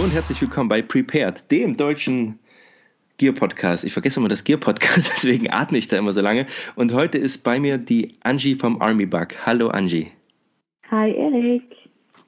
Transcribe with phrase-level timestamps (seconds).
[0.00, 2.38] hallo und herzlich willkommen bei Prepared, dem deutschen
[3.18, 3.84] Gear-Podcast.
[3.84, 6.46] Ich vergesse immer das Gear-Podcast, deswegen atme ich da immer so lange.
[6.74, 9.34] Und heute ist bei mir die Angie vom Army Bug.
[9.44, 10.06] Hallo Angie.
[10.90, 11.79] Hi Erik.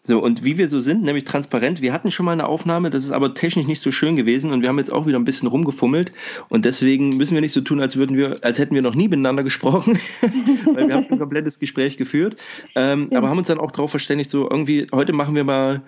[0.04, 3.04] So, und wie wir so sind, nämlich transparent, wir hatten schon mal eine Aufnahme, das
[3.04, 5.46] ist aber technisch nicht so schön gewesen und wir haben jetzt auch wieder ein bisschen
[5.46, 6.10] rumgefummelt
[6.48, 9.06] und deswegen müssen wir nicht so tun, als würden wir, als hätten wir noch nie
[9.06, 10.00] miteinander gesprochen,
[10.74, 12.36] weil wir haben schon ein komplettes Gespräch geführt,
[12.74, 13.18] ähm, ja.
[13.18, 15.82] aber haben uns dann auch darauf verständigt, so irgendwie, heute machen wir mal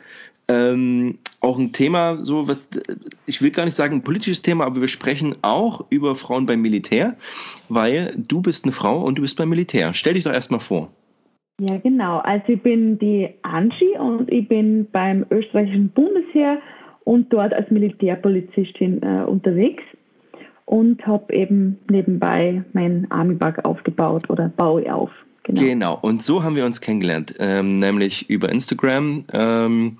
[0.46, 2.68] ähm, auch ein Thema, so was,
[3.26, 6.62] ich will gar nicht sagen ein politisches Thema, aber wir sprechen auch über Frauen beim
[6.62, 7.16] Militär,
[7.68, 9.92] weil du bist eine Frau und du bist beim Militär.
[9.92, 10.90] Stell dich doch erstmal vor.
[11.60, 12.18] Ja, genau.
[12.18, 16.60] Also ich bin die Angie und ich bin beim österreichischen Bundesheer
[17.04, 19.82] und dort als Militärpolizistin äh, unterwegs
[20.64, 25.10] und habe eben nebenbei mein Army-Bug aufgebaut oder baue auf.
[25.44, 25.60] Genau.
[25.60, 25.98] genau.
[26.00, 29.24] und so haben wir uns kennengelernt, ähm, nämlich über Instagram.
[29.32, 29.98] Ähm,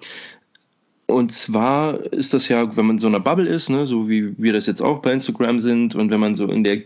[1.07, 4.35] und zwar ist das ja, wenn man in so einer Bubble ist, ne, so wie
[4.39, 6.79] wir das jetzt auch bei Instagram sind, und wenn man so in der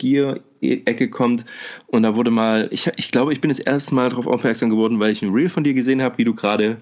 [0.61, 1.45] Gear-Ecke kommt,
[1.87, 5.01] und da wurde mal, ich, ich glaube, ich bin das erste Mal darauf aufmerksam geworden,
[5.01, 6.79] weil ich ein Reel von dir gesehen habe, wie du gerade,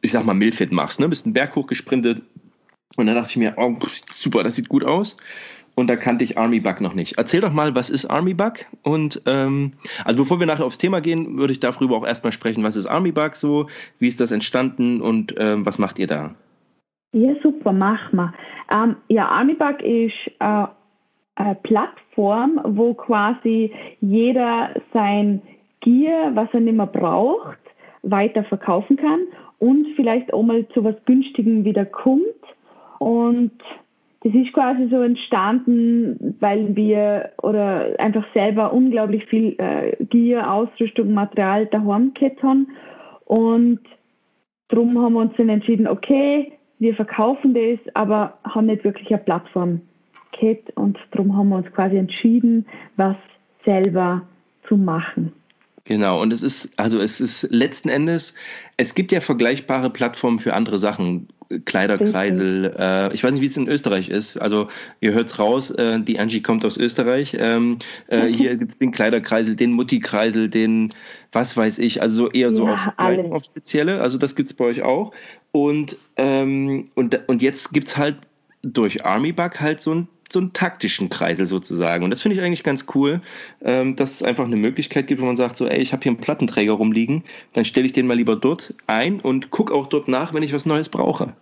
[0.00, 1.08] ich sag mal, Milfit machst, ne?
[1.08, 2.22] Bist einen Berg hochgesprintet.
[2.96, 3.76] Und dann dachte ich mir, oh,
[4.12, 5.16] super, das sieht gut aus
[5.74, 7.18] und da kannte ich Army Bug noch nicht.
[7.18, 8.66] Erzähl doch mal, was ist Army Bug?
[8.82, 9.72] Und ähm,
[10.04, 12.86] also bevor wir nachher aufs Thema gehen, würde ich darüber auch erstmal sprechen, was ist
[12.86, 16.34] Army Bug so, wie ist das entstanden und ähm, was macht ihr da?
[17.12, 18.34] Ja, super, machen wir.
[18.70, 20.64] Ähm, ja, Army Bug ist äh,
[21.34, 25.42] eine Plattform, wo quasi jeder sein
[25.80, 27.58] Gear, was er nicht mehr braucht,
[28.02, 29.20] weiter verkaufen kann
[29.58, 32.22] und vielleicht auch mal zu was Günstigem wieder kommt.
[32.98, 33.52] Und
[34.22, 41.12] das ist quasi so entstanden, weil wir oder einfach selber unglaublich viel äh, Gier, Ausrüstung,
[41.12, 42.68] Material daheim gehabt haben.
[43.24, 43.80] Und
[44.68, 49.22] darum haben wir uns dann entschieden, okay, wir verkaufen das, aber haben nicht wirklich eine
[49.22, 49.80] Plattform
[50.32, 50.76] gehabt.
[50.76, 52.66] Und darum haben wir uns quasi entschieden,
[52.96, 53.16] was
[53.64, 54.22] selber
[54.68, 55.32] zu machen.
[55.84, 58.36] Genau, und es ist, also es ist letzten Endes,
[58.76, 61.28] es gibt ja vergleichbare Plattformen für andere Sachen.
[61.64, 62.74] Kleiderkreisel.
[62.78, 64.40] Äh, ich weiß nicht, wie es in Österreich ist.
[64.40, 64.68] Also
[65.00, 67.36] ihr hört es raus, äh, die Angie kommt aus Österreich.
[67.38, 68.32] Ähm, äh, okay.
[68.32, 70.90] Hier gibt es den Kleiderkreisel, den Mutti-Kreisel, den
[71.30, 74.00] was weiß ich, also eher so ja, auf, auf, spezielle.
[74.00, 75.12] Also das gibt es bei euch auch.
[75.50, 78.16] Und, ähm, und, und jetzt gibt es halt
[78.62, 82.04] durch Army Bug halt so ein so einen taktischen Kreisel sozusagen.
[82.04, 83.20] Und das finde ich eigentlich ganz cool,
[83.62, 86.12] ähm, dass es einfach eine Möglichkeit gibt, wo man sagt, so, ey, ich habe hier
[86.12, 90.08] einen Plattenträger rumliegen, dann stelle ich den mal lieber dort ein und gucke auch dort
[90.08, 91.32] nach, wenn ich was Neues brauche.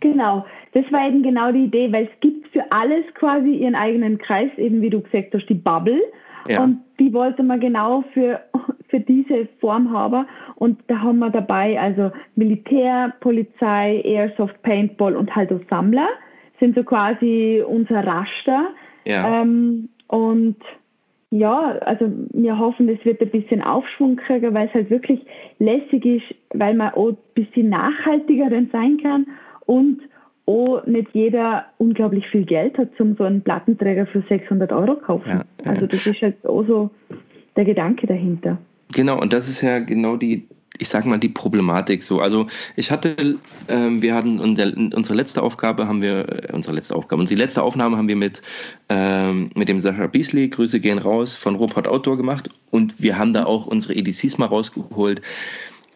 [0.00, 4.18] Genau, das war eben genau die Idee, weil es gibt für alles quasi ihren eigenen
[4.18, 6.00] Kreis, eben wie du gesagt hast, die Bubble.
[6.46, 6.62] Ja.
[6.62, 8.40] Und die wollte man genau für,
[8.88, 10.26] für diese Form haben.
[10.56, 16.08] Und da haben wir dabei also Militär, Polizei, Airsoft, Paintball und halt auch Sammler
[16.60, 18.68] sind so quasi unser Raster.
[19.04, 19.42] Ja.
[19.42, 20.56] Ähm, und
[21.30, 25.20] ja, also wir hoffen, das wird ein bisschen Aufschwung kriegen, weil es halt wirklich
[25.58, 29.26] lässig ist, weil man auch ein bisschen nachhaltiger dann sein kann
[29.66, 30.00] und
[30.46, 35.02] auch nicht jeder unglaublich viel Geld hat, um so einen Plattenträger für 600 Euro zu
[35.02, 35.28] kaufen.
[35.28, 35.70] Ja, ja.
[35.70, 36.90] Also das ist halt auch so
[37.56, 38.56] der Gedanke dahinter.
[38.94, 42.20] Genau, und das ist ja genau die, ich sag mal, die Problematik so.
[42.20, 42.46] Also
[42.76, 47.38] ich hatte, ähm, wir hatten unsere letzte Aufgabe haben wir, äh, unsere letzte Aufgabe, unsere
[47.38, 48.42] letzte Aufnahme haben wir mit,
[48.88, 53.32] ähm, mit dem Sascha Beasley, Grüße gehen raus, von Robert Outdoor gemacht und wir haben
[53.32, 55.22] da auch unsere EDCs mal rausgeholt.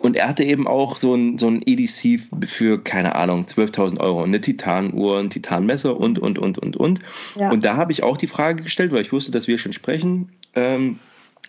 [0.03, 4.25] Und er hatte eben auch so ein, so ein EDC für, keine Ahnung, 12.000 Euro,
[4.25, 6.99] eine Titanuhr, ein Titanmesser und, und, und, und, und.
[7.39, 7.53] Ja.
[7.53, 10.31] Und da habe ich auch die Frage gestellt, weil ich wusste, dass wir schon sprechen.
[10.55, 10.99] Ähm,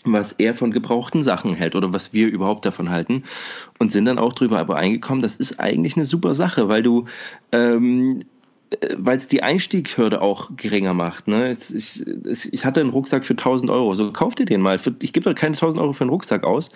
[0.05, 3.23] was er von gebrauchten Sachen hält oder was wir überhaupt davon halten
[3.79, 7.05] und sind dann auch drüber aber eingekommen, das ist eigentlich eine super Sache, weil du
[7.51, 8.23] ähm,
[8.81, 11.27] äh, weil es die Einstiegshürde auch geringer macht.
[11.27, 11.51] Ne?
[11.51, 12.05] Ich,
[12.51, 13.93] ich, hatte einen Rucksack für 1000 Euro.
[13.93, 14.79] So kauf dir den mal.
[15.01, 16.71] Ich gebe doch keine 1000 Euro für einen Rucksack aus.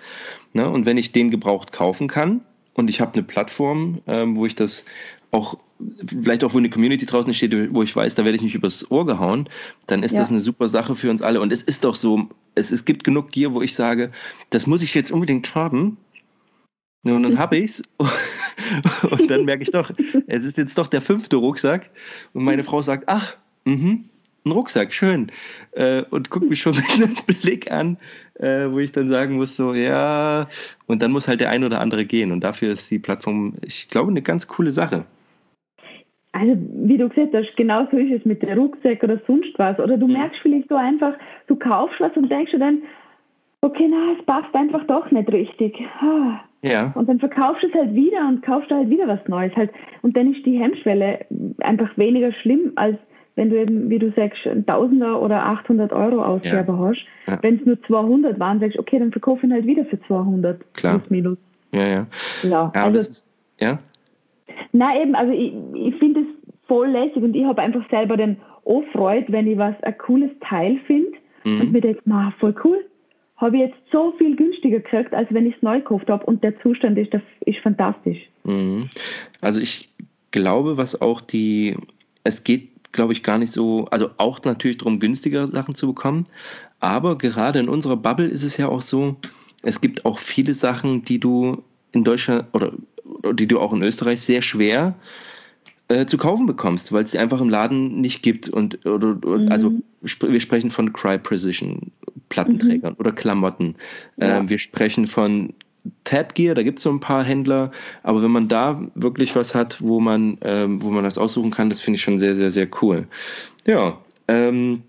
[0.52, 0.68] Ne?
[0.68, 2.40] Und wenn ich den gebraucht kaufen kann
[2.74, 4.84] und ich habe eine Plattform, ähm, wo ich das
[5.30, 5.58] auch
[6.06, 8.90] vielleicht auch wo eine Community draußen steht, wo ich weiß, da werde ich nicht übers
[8.90, 9.48] Ohr gehauen,
[9.86, 10.20] dann ist ja.
[10.20, 11.40] das eine super Sache für uns alle.
[11.40, 14.10] Und es ist doch so, es, es gibt genug Gear, wo ich sage,
[14.50, 15.96] das muss ich jetzt unbedingt haben.
[17.04, 17.82] Und dann habe ich's.
[19.10, 19.90] und dann merke ich doch,
[20.26, 21.90] es ist jetzt doch der fünfte Rucksack.
[22.32, 24.04] Und meine Frau sagt, ach, mhm,
[24.44, 25.30] ein Rucksack, schön.
[25.72, 27.98] Äh, und guckt mich schon mit einem Blick an,
[28.34, 30.48] äh, wo ich dann sagen muss, so, ja,
[30.86, 32.32] und dann muss halt der ein oder andere gehen.
[32.32, 35.06] Und dafür ist die Plattform, ich glaube, eine ganz coole Sache.
[36.38, 39.78] Also, wie du gesagt hast, genau so ist es mit der Rucksack oder sonst was.
[39.78, 40.14] Oder du mhm.
[40.14, 41.14] merkst vielleicht so einfach,
[41.46, 42.82] du kaufst was und denkst dir dann,
[43.60, 45.76] okay, na, es passt einfach doch nicht richtig.
[46.00, 46.92] Ah, Ja.
[46.94, 49.54] Und dann verkaufst du es halt wieder und kaufst halt wieder was Neues.
[49.56, 49.70] Halt.
[50.02, 51.26] Und dann ist die Hemmschwelle
[51.60, 52.96] einfach weniger schlimm, als
[53.38, 56.78] wenn du eben, wie du sagst, ein Tausender oder 800 Euro Ausgabe ja.
[56.78, 57.06] hast.
[57.28, 57.38] Ja.
[57.40, 60.00] Wenn es nur 200 waren, sagst du, okay, dann verkaufe ich ihn halt wieder für
[60.02, 60.74] 200.
[60.74, 60.98] Klar.
[60.98, 61.38] Plus minus.
[61.72, 62.06] Ja, ja.
[62.42, 63.26] Ja, ja also, ist,
[63.60, 63.78] ja?
[64.72, 66.26] Na eben, also ich, ich finde es
[66.66, 68.36] voll lässig und ich habe einfach selber den
[68.92, 71.12] Freude, wenn ich was ein cooles Teil finde
[71.44, 71.60] mhm.
[71.60, 72.84] und mir denke, ma, voll cool,
[73.36, 76.42] habe ich jetzt so viel günstiger gekriegt, als wenn ich es neu gekauft habe und
[76.42, 77.12] der Zustand ist,
[77.46, 78.18] ist fantastisch.
[78.44, 78.88] Mhm.
[79.40, 79.88] Also ich
[80.32, 81.76] glaube, was auch die,
[82.24, 86.24] es geht, glaube ich, gar nicht so, also auch natürlich darum, günstigere Sachen zu bekommen,
[86.80, 89.16] aber gerade in unserer Bubble ist es ja auch so,
[89.62, 91.62] es gibt auch viele Sachen, die du
[91.92, 92.72] in Deutschland oder
[93.32, 94.94] die du auch in Österreich sehr schwer
[95.88, 98.48] äh, zu kaufen bekommst, weil es die einfach im Laden nicht gibt.
[98.48, 99.48] Und oder, mhm.
[99.50, 101.92] also wir sprechen von Cry Precision
[102.28, 103.00] Plattenträgern mhm.
[103.00, 103.74] oder Klamotten.
[104.16, 104.40] Ja.
[104.40, 105.54] Äh, wir sprechen von
[106.04, 107.70] Tab Gear, da gibt es so ein paar Händler,
[108.02, 111.70] aber wenn man da wirklich was hat, wo man, ähm, wo man das aussuchen kann,
[111.70, 113.06] das finde ich schon sehr, sehr, sehr cool.
[113.66, 114.82] Ja, ähm,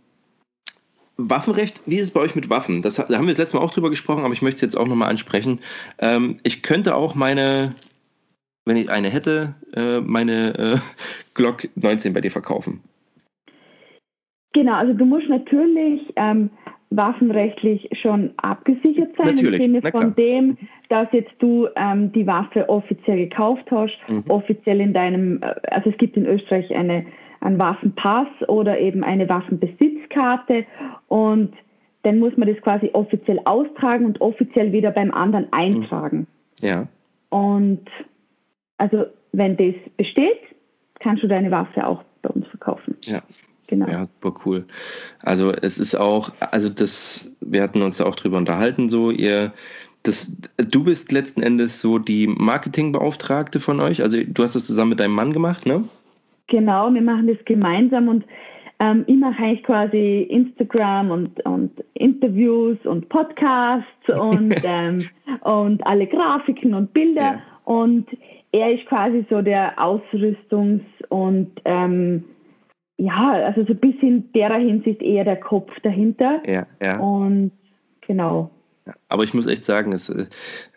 [1.15, 2.81] Waffenrecht, wie ist es bei euch mit Waffen?
[2.81, 4.77] Das, da haben wir das letzte Mal auch drüber gesprochen, aber ich möchte es jetzt
[4.77, 5.59] auch nochmal ansprechen.
[5.99, 7.75] Ähm, ich könnte auch meine
[8.69, 10.77] wenn ich eine hätte, äh, meine äh,
[11.33, 12.81] Glock 19 bei dir verkaufen.
[14.53, 16.49] Genau, also du musst natürlich ähm,
[16.91, 19.61] waffenrechtlich schon abgesichert sein natürlich.
[19.61, 20.57] im Sinne von dem,
[20.89, 24.23] dass jetzt du ähm, die Waffe offiziell gekauft hast, mhm.
[24.27, 27.05] offiziell in deinem, äh, also es gibt in Österreich eine,
[27.41, 30.65] einen Waffenpass oder eben eine Waffenbesitzkarte
[31.07, 31.53] und
[32.03, 36.27] dann muss man das quasi offiziell austragen und offiziell wieder beim anderen eintragen.
[36.61, 36.87] Ja.
[37.29, 37.85] Und
[38.79, 40.39] also wenn das besteht,
[40.99, 42.97] kannst du deine Waffe auch bei uns verkaufen.
[43.05, 43.21] Ja.
[43.67, 43.87] Genau.
[43.87, 44.65] Ja, super cool.
[45.21, 49.53] Also es ist auch, also das, wir hatten uns ja auch drüber unterhalten, so ihr,
[50.01, 54.01] das, du bist letzten Endes so die Marketingbeauftragte von euch.
[54.01, 55.83] Also du hast das zusammen mit deinem Mann gemacht, ne?
[56.47, 58.25] Genau, wir machen das gemeinsam und
[58.79, 63.85] ähm, ich mache eigentlich quasi Instagram und, und Interviews und Podcasts
[64.19, 65.07] und, ähm,
[65.41, 67.21] und alle Grafiken und Bilder.
[67.21, 67.41] Ja.
[67.65, 68.07] Und
[68.51, 72.25] er ist quasi so der Ausrüstungs- und ähm,
[72.97, 76.41] ja, also so ein bisschen in derer Hinsicht eher der Kopf dahinter.
[76.45, 76.99] Ja, ja.
[76.99, 77.51] Und
[78.01, 78.51] genau.
[79.07, 80.25] Aber ich muss echt sagen, dass, äh,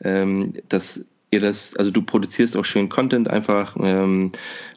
[0.04, 4.32] ähm, dass ihr das, also du produzierst auch schön Content einfach ähm,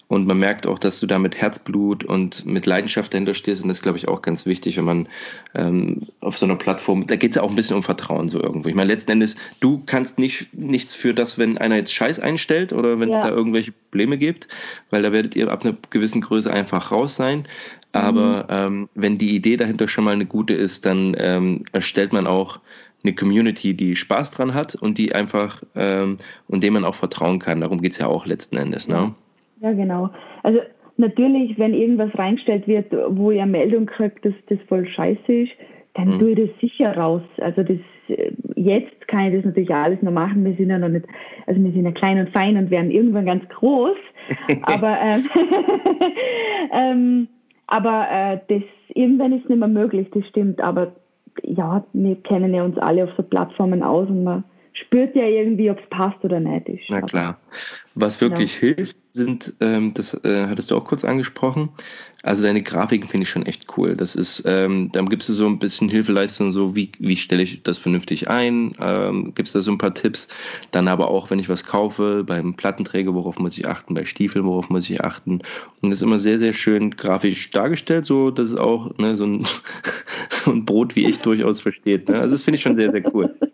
[0.08, 3.64] und man merkt auch, dass du da mit Herzblut und mit Leidenschaft dahinter stehst.
[3.64, 5.08] Und das ist, glaube ich, auch ganz wichtig, wenn man
[5.56, 8.40] ähm, auf so einer Plattform, da geht es ja auch ein bisschen um Vertrauen so
[8.40, 8.70] irgendwo.
[8.70, 12.72] Ich meine, letzten Endes, du kannst nicht nichts für das, wenn einer jetzt Scheiß einstellt
[12.72, 13.24] oder wenn es ja.
[13.24, 14.48] da irgendwelche Probleme gibt,
[14.92, 17.48] weil da werdet ihr ab einer gewissen Größe einfach raus sein.
[17.92, 18.50] Aber mhm.
[18.50, 22.60] ähm, wenn die Idee dahinter schon mal eine gute ist, dann ähm, erstellt man auch
[23.02, 26.18] eine Community, die Spaß dran hat und die einfach ähm,
[26.48, 27.62] und dem man auch vertrauen kann.
[27.62, 28.88] Darum geht es ja auch letzten Endes.
[28.88, 29.16] Ne?
[29.62, 30.10] Ja, genau.
[30.44, 30.60] Also
[30.98, 35.52] natürlich, wenn irgendwas reingestellt wird, wo ihr Meldung kriegt, dass das voll scheiße ist,
[35.94, 36.20] dann mhm.
[36.20, 37.24] tue ich das sicher raus.
[37.40, 37.78] Also das
[38.56, 40.46] jetzt kann ich das natürlich alles noch machen.
[40.46, 41.06] Wir sind ja noch nicht,
[41.48, 43.98] also wir sind ja klein und fein und werden irgendwann ganz groß.
[44.64, 45.30] aber ähm,
[46.72, 47.28] ähm,
[47.68, 50.62] aber äh, das irgendwann ist nicht mehr möglich, das stimmt.
[50.62, 50.94] Aber
[51.44, 54.44] ja, wir kennen ja uns alle auf so Plattformen aus und man
[54.76, 56.68] spürt ja irgendwie, ob es passt oder nicht.
[56.68, 56.84] Ist.
[56.90, 57.40] Na klar.
[57.96, 58.76] Was wirklich genau.
[58.76, 61.70] hilft, sind, ähm, das äh, hattest du auch kurz angesprochen,
[62.24, 63.96] also deine Grafiken finde ich schon echt cool.
[63.96, 67.64] Das ist, ähm, da gibst du so ein bisschen Hilfeleistung, so wie, wie stelle ich
[67.64, 70.28] das vernünftig ein, ähm, gibt es da so ein paar Tipps.
[70.72, 74.44] Dann aber auch, wenn ich was kaufe, beim Plattenträger, worauf muss ich achten, bei Stiefeln,
[74.44, 75.40] worauf muss ich achten.
[75.82, 79.26] Und das ist immer sehr, sehr schön grafisch dargestellt, so dass es auch ne, so,
[79.26, 79.48] ein,
[80.30, 82.10] so ein Brot wie ich durchaus versteht.
[82.10, 82.20] Ne?
[82.20, 83.34] Also das finde ich schon sehr, sehr cool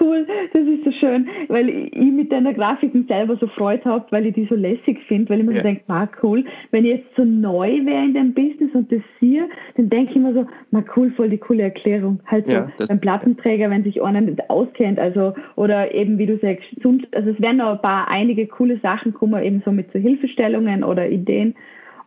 [0.00, 4.26] cool, das ist so schön, weil ich mit deiner Grafiken selber so Freude habe, weil
[4.26, 5.58] ich die so lässig finde, weil ich mir ja.
[5.58, 9.02] so denke, ma cool, wenn ich jetzt so neu wäre in dem Business und das
[9.20, 12.20] sehe, dann denke ich immer so, ma cool, voll die coole Erklärung.
[12.26, 16.38] Halt so ja, beim Plattenträger, wenn sich einer nicht auskennt, also oder eben wie du
[16.38, 16.64] sagst,
[17.12, 20.84] also es werden noch ein paar einige coole Sachen kommen, eben so mit so Hilfestellungen
[20.84, 21.54] oder Ideen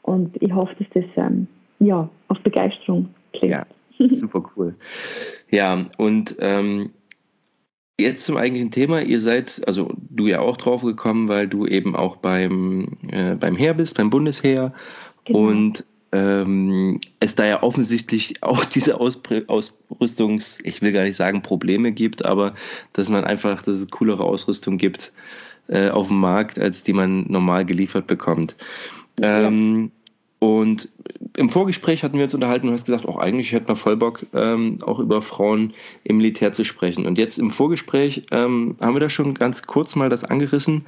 [0.07, 1.47] und ich hoffe, dass das ähm,
[1.79, 3.53] ja auf Begeisterung klingt.
[3.53, 3.65] Ja,
[4.09, 4.75] super cool.
[5.51, 6.91] Ja, und ähm,
[7.99, 9.01] Jetzt zum eigentlichen Thema.
[9.01, 13.55] Ihr seid, also du ja auch drauf gekommen, weil du eben auch beim, äh, beim
[13.55, 14.73] Heer bist, beim Bundesheer.
[15.25, 15.39] Genau.
[15.39, 21.41] Und ähm, es da ja offensichtlich auch diese Auspr Ausrüstungs, ich will gar nicht sagen
[21.41, 22.53] Probleme gibt, aber
[22.93, 25.11] dass man einfach, dass es coolere Ausrüstung gibt
[25.67, 28.55] äh, auf dem Markt, als die man normal geliefert bekommt.
[29.19, 29.47] Ja.
[29.47, 29.91] Ähm,
[30.39, 30.89] und
[31.35, 34.25] im Vorgespräch hatten wir uns unterhalten und hast gesagt, auch eigentlich hätte man voll Bock,
[34.33, 37.05] ähm, auch über Frauen im Militär zu sprechen.
[37.05, 40.85] Und jetzt im Vorgespräch ähm, haben wir da schon ganz kurz mal das angerissen.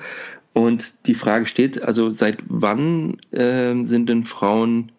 [0.54, 4.92] Und die Frage steht, also seit wann äh, sind denn Frauen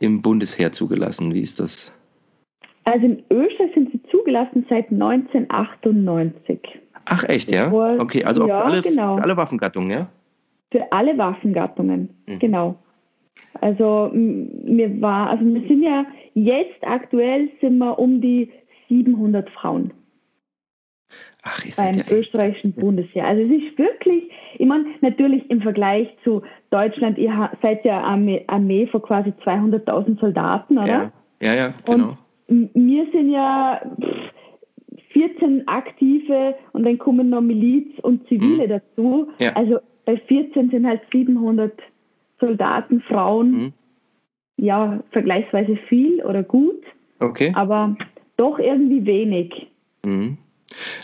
[0.00, 1.34] im Bundesheer zugelassen?
[1.34, 1.92] Wie ist das?
[2.84, 6.60] Also in Österreich sind sie zugelassen seit 1998.
[7.04, 7.70] Ach echt, ja?
[7.72, 9.16] Okay, also ja, für, alle, genau.
[9.16, 10.08] für alle Waffengattungen, ja?
[10.70, 12.38] Für alle Waffengattungen, mhm.
[12.38, 12.78] genau.
[13.60, 16.04] Also mir war, also wir sind ja
[16.34, 18.50] jetzt aktuell sind wir um die
[18.88, 19.92] 700 Frauen.
[21.42, 23.26] Ach, beim ja österreichischen Bundesheer.
[23.26, 24.24] Also es ist wirklich,
[24.58, 30.20] ich meine, natürlich im Vergleich zu Deutschland, ihr seid ja Armee, Armee von quasi 200.000
[30.20, 30.86] Soldaten, oder?
[30.86, 32.16] Ja, ja, ja genau.
[32.48, 33.80] Und wir sind ja
[35.12, 38.68] 14 Aktive und dann kommen noch Miliz und Zivile mhm.
[38.68, 39.28] dazu.
[39.38, 39.52] Ja.
[39.54, 41.72] Also bei 14 sind halt 700
[42.40, 43.72] Soldaten, Frauen, mhm.
[44.56, 46.82] ja, vergleichsweise viel oder gut.
[47.20, 47.52] Okay.
[47.54, 47.96] Aber
[48.36, 49.68] doch irgendwie wenig.
[50.04, 50.38] Mhm.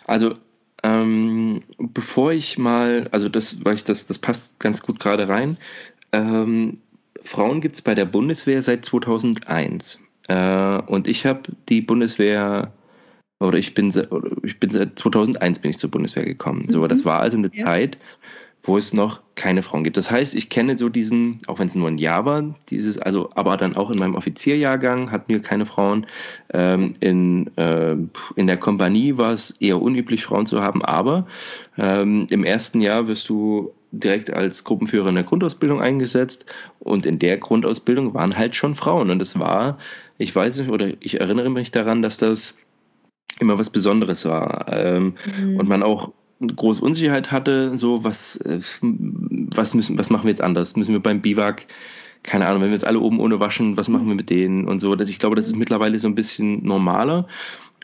[0.07, 0.35] Also,
[0.83, 5.57] ähm, bevor ich mal, also das, weil ich das, das passt ganz gut gerade rein.
[6.13, 6.79] Ähm,
[7.23, 10.01] Frauen gibt es bei der Bundeswehr seit 2001.
[10.29, 12.73] Äh, und ich habe die Bundeswehr
[13.41, 13.93] oder ich bin,
[14.43, 16.67] ich bin seit 2001 bin ich zur Bundeswehr gekommen.
[16.71, 17.05] So, das mhm.
[17.07, 17.65] war also eine ja.
[17.65, 17.99] Zeit,
[18.65, 19.97] wo es noch keine Frauen gibt.
[19.97, 23.29] Das heißt, ich kenne so diesen, auch wenn es nur ein Jahr war, dieses, also,
[23.35, 26.07] aber dann auch in meinem Offizierjahrgang hatten wir keine Frauen.
[26.53, 27.97] Ähm, in, äh,
[28.37, 31.27] in der Kompanie war es eher unüblich, Frauen zu haben, aber
[31.77, 36.47] ähm, im ersten Jahr wirst du direkt als Gruppenführer in der Grundausbildung eingesetzt
[36.81, 39.79] und in der Grundausbildung waren halt schon Frauen und es war,
[40.19, 42.57] ich weiß nicht, oder ich erinnere mich daran, dass das
[43.41, 45.59] immer was Besonderes war ähm, mhm.
[45.59, 50.43] und man auch große Unsicherheit hatte, so was, äh, was müssen, was machen wir jetzt
[50.43, 50.77] anders?
[50.77, 51.67] Müssen wir beim Biwak,
[52.23, 54.81] keine Ahnung, wenn wir jetzt alle oben ohne waschen, was machen wir mit denen und
[54.81, 54.99] so.
[54.99, 57.29] Ich glaube, das ist mittlerweile so ein bisschen normaler.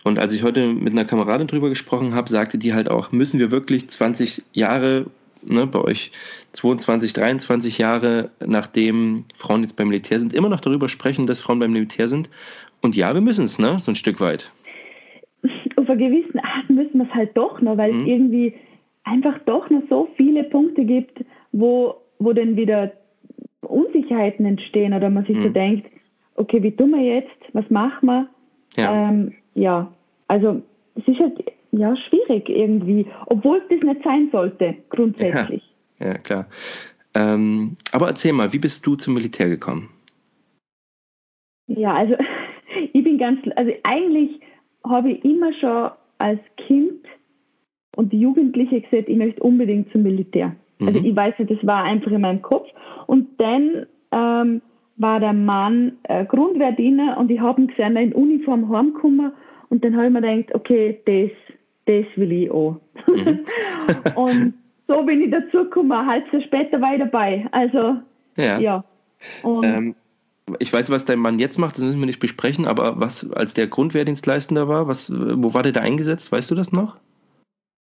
[0.02, 3.38] Und als ich heute mit einer Kameradin drüber gesprochen habe, sagte die halt auch, müssen
[3.38, 5.06] wir wirklich 20 Jahre,
[5.42, 6.10] ne, bei euch
[6.52, 11.58] 22, 23 Jahre, nachdem Frauen jetzt beim Militär sind, immer noch darüber sprechen, dass Frauen
[11.58, 12.30] beim Militär sind?
[12.80, 14.50] Und ja, wir müssen es, ne, so ein Stück weit
[15.90, 18.00] auf einer gewissen Art müssen wir es halt doch noch, weil mhm.
[18.00, 18.54] es irgendwie
[19.04, 22.92] einfach doch noch so viele Punkte gibt, wo, wo dann wieder
[23.62, 25.42] Unsicherheiten entstehen oder man sich mhm.
[25.42, 25.90] so denkt,
[26.36, 28.28] okay, wie tun wir jetzt, was machen wir?
[28.76, 29.92] Ja, ähm, ja
[30.28, 30.62] also
[30.94, 35.62] es ist halt ja, schwierig irgendwie, obwohl es das nicht sein sollte, grundsätzlich.
[35.98, 36.46] Ja, ja klar.
[37.14, 39.88] Ähm, aber erzähl mal, wie bist du zum Militär gekommen?
[41.66, 42.16] Ja, also
[42.92, 44.40] ich bin ganz, also eigentlich
[44.84, 47.06] habe ich immer schon als Kind
[47.96, 50.54] und Jugendliche gesagt, ich möchte unbedingt zum Militär.
[50.80, 50.96] Also mhm.
[50.96, 52.68] Also ich weiß nicht, das war einfach in meinem Kopf.
[53.06, 54.62] Und dann ähm,
[54.96, 59.32] war der Mann äh, Grundwehrdiener und ich habe ihn gesehen, in Uniform heimgekommen
[59.70, 61.30] und dann habe ich mir gedacht, okay, das,
[61.86, 62.76] das will ich auch.
[63.06, 63.40] Mhm.
[64.14, 64.54] und
[64.86, 67.46] so bin ich dazu gekommen, ein halbes Jahr später war ich dabei.
[67.52, 67.96] Also,
[68.36, 68.58] ja.
[68.58, 68.84] ja.
[69.44, 69.94] Ähm,
[70.58, 73.54] ich weiß, was dein Mann jetzt macht, das müssen wir nicht besprechen, aber was als
[73.54, 76.32] der Grundwehrdienstleistender war, was, wo war der da eingesetzt?
[76.32, 76.96] Weißt du das noch?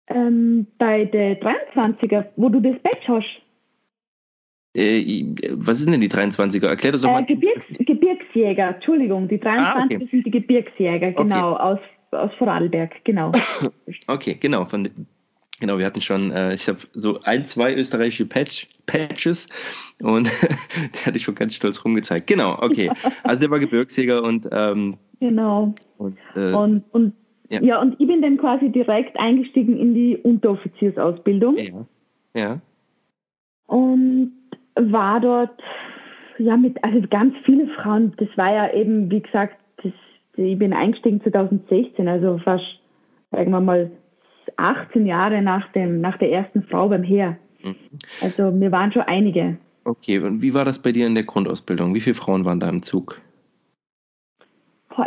[0.08, 3.42] Ähm, bei der 23er, wo du das Badge hast.
[4.76, 6.66] Äh, was sind denn die 23er?
[6.66, 7.22] Erklär das doch mal.
[7.22, 10.08] Äh, Gebirgs Gebirgsjäger, Entschuldigung, die 23 ah, okay.
[10.10, 11.62] sind die Gebirgsjäger, genau, okay.
[11.62, 11.78] aus,
[12.12, 13.32] aus Vorarlberg, genau.
[14.06, 14.88] okay, genau, von,
[15.60, 19.46] Genau, wir hatten schon, äh, ich habe so ein, zwei österreichische Patch, Patches
[20.02, 20.26] und
[20.94, 22.26] der hatte ich schon ganz stolz rumgezeigt.
[22.26, 22.90] Genau, okay.
[23.22, 25.74] Also der war Gebirgsjäger und ähm, genau.
[25.98, 27.12] Und, äh, und, und
[27.50, 27.62] ja.
[27.62, 27.80] ja.
[27.80, 31.58] und ich bin dann quasi direkt eingestiegen in die Unteroffiziersausbildung.
[31.58, 31.86] Ja.
[32.34, 32.60] ja.
[33.66, 34.32] Und
[34.76, 35.60] war dort
[36.38, 38.14] ja mit also ganz viele Frauen.
[38.16, 39.92] Das war ja eben, wie gesagt, das,
[40.36, 42.64] ich bin eingestiegen 2016, also fast,
[43.30, 43.90] sagen wir mal,
[44.56, 47.36] 18 Jahre nach, dem, nach der ersten Frau beim Heer.
[47.62, 47.76] Mhm.
[48.20, 49.56] Also wir waren schon einige.
[49.84, 51.94] Okay, und wie war das bei dir in der Grundausbildung?
[51.94, 53.20] Wie viele Frauen waren da im Zug?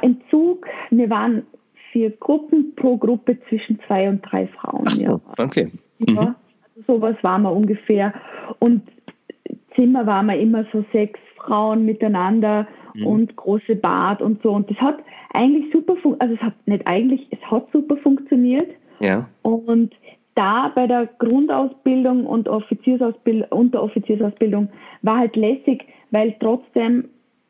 [0.01, 1.43] Im Zug, wir waren
[1.91, 4.85] vier Gruppen, pro Gruppe zwischen zwei und drei Frauen.
[4.87, 5.19] Ach so, ja.
[5.37, 5.71] okay.
[5.99, 6.15] Mhm.
[6.15, 8.13] Ja, also sowas waren wir ungefähr.
[8.59, 8.81] Und
[9.75, 13.05] Zimmer waren wir immer so sechs Frauen miteinander mhm.
[13.07, 14.51] und große Bad und so.
[14.51, 14.97] Und das hat
[15.33, 18.69] eigentlich super, also es hat nicht eigentlich, es hat super funktioniert.
[19.03, 19.29] Ja.
[19.41, 19.93] Und
[20.35, 24.69] da bei der Grundausbildung und Offiziersausbildung, Unteroffiziersausbildung
[25.01, 27.09] war halt lässig, weil trotzdem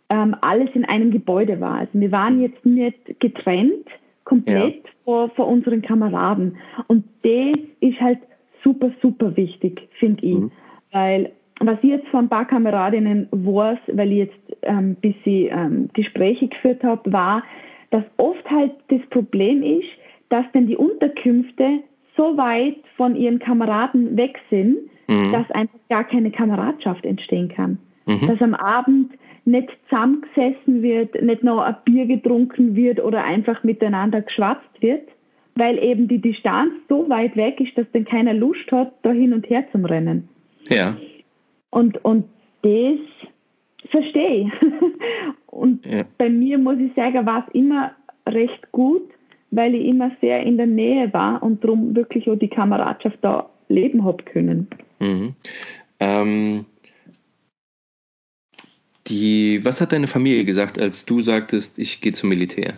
[0.09, 1.79] ähm, alles in einem Gebäude war.
[1.79, 3.87] Also wir waren jetzt nicht getrennt,
[4.25, 4.91] komplett ja.
[5.05, 6.57] vor, vor unseren Kameraden.
[6.87, 8.19] Und das ist halt
[8.63, 10.35] super, super wichtig, finde ich.
[10.35, 10.51] Mhm.
[10.91, 15.49] Weil was ich jetzt von ein paar Kameradinnen weiß, weil ich jetzt ein ähm, bisschen
[15.51, 17.43] ähm, Gespräche geführt habe, war,
[17.91, 19.87] dass oft halt das Problem ist,
[20.33, 21.83] dass denn die Unterkünfte
[22.17, 25.31] so weit von ihren Kameraden weg sind, mhm.
[25.31, 27.77] dass einfach gar keine Kameradschaft entstehen kann.
[28.07, 28.27] Mhm.
[28.27, 29.13] Dass am Abend
[29.45, 35.07] nicht zusammengesessen wird, nicht noch ein Bier getrunken wird oder einfach miteinander geschwatzt wird,
[35.53, 39.33] weil eben die Distanz so weit weg ist, dass dann keiner Lust hat, da hin
[39.33, 40.29] und her zum Rennen.
[40.67, 40.97] Ja.
[41.69, 42.25] Und, und
[42.63, 42.97] das
[43.91, 44.51] verstehe ich.
[45.45, 46.05] und ja.
[46.17, 47.91] bei mir muss ich sagen, war es immer
[48.27, 49.03] recht gut,
[49.55, 53.49] weil ich immer sehr in der Nähe war und darum wirklich auch die Kameradschaft da
[53.69, 54.67] leben habe können.
[54.99, 55.35] Mhm.
[55.99, 56.65] Ähm,
[59.07, 62.75] die, was hat deine Familie gesagt, als du sagtest, ich gehe zum Militär?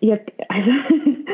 [0.00, 0.70] Ja, also.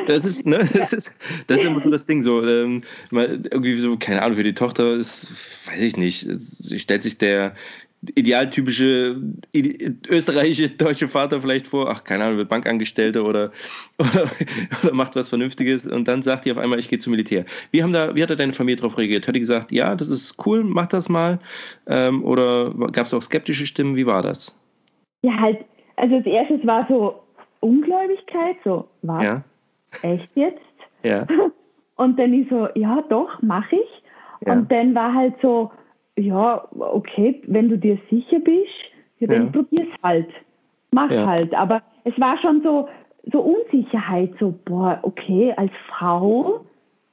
[0.07, 3.97] Das ist, ne, das ist, das ist immer so das Ding, so, ähm, irgendwie so,
[3.97, 5.27] keine Ahnung, für die Tochter ist,
[5.67, 6.29] weiß ich nicht,
[6.81, 7.57] stellt sich der,
[8.15, 9.17] idealtypische
[10.09, 13.51] österreichische deutsche Vater vielleicht vor, ach keine Ahnung, wird Bankangestellter oder,
[13.99, 14.31] oder,
[14.83, 17.45] oder, macht was Vernünftiges und dann sagt die auf einmal, ich gehe zum Militär.
[17.71, 19.27] Wie, haben da, wie hat da deine Familie darauf reagiert?
[19.27, 21.39] Hat die gesagt, ja, das ist cool, mach das mal?
[21.87, 23.97] Ähm, oder gab es auch skeptische Stimmen?
[23.97, 24.59] Wie war das?
[25.23, 25.65] Ja, halt,
[25.97, 27.23] also als erstes war so
[27.61, 29.25] Ungläubigkeit, so, was?
[29.25, 29.45] Ja.
[30.03, 30.61] Echt jetzt?
[31.03, 31.27] Ja.
[31.97, 34.03] Und dann ich so, ja doch, mach ich.
[34.47, 34.53] Ja.
[34.53, 35.71] Und dann war halt so,
[36.19, 38.69] ja, okay, wenn du dir sicher bist,
[39.19, 39.49] ja, dann ja.
[39.51, 40.29] probier's halt.
[40.93, 41.27] Mach ja.
[41.27, 41.55] halt.
[41.55, 42.89] Aber es war schon so,
[43.33, 46.65] so Unsicherheit, so, boah, okay, als Frau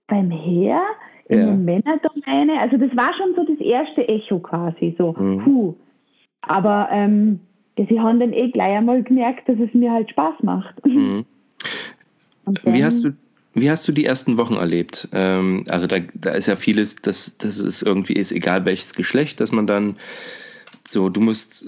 [0.08, 0.82] beim Heer
[1.28, 1.46] in ja.
[1.46, 5.44] der Männerdomäne, also das war schon so das erste Echo quasi, so, mhm.
[5.44, 5.76] puh.
[6.42, 7.40] Aber ähm,
[7.78, 10.86] sie haben dann eh gleich einmal gemerkt, dass es mir halt Spaß macht.
[10.86, 11.26] Mhm.
[12.64, 13.14] Wie hast du
[13.54, 15.08] wie hast du die ersten Wochen erlebt?
[15.12, 19.40] Ähm, also da, da ist ja vieles, dass das ist irgendwie ist, egal welches Geschlecht,
[19.40, 19.98] dass man dann
[20.88, 21.66] so, du musst,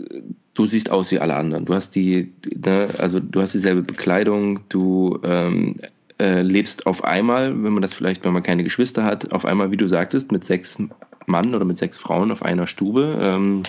[0.53, 1.65] du siehst aus wie alle anderen.
[1.65, 5.75] Du hast die, ne, also du hast dieselbe Bekleidung, du ähm,
[6.19, 9.71] äh, lebst auf einmal, wenn man das vielleicht, wenn man keine Geschwister hat, auf einmal,
[9.71, 10.81] wie du sagtest, mit sechs
[11.25, 13.17] Mann oder mit sechs Frauen auf einer Stube.
[13.21, 13.63] Ähm,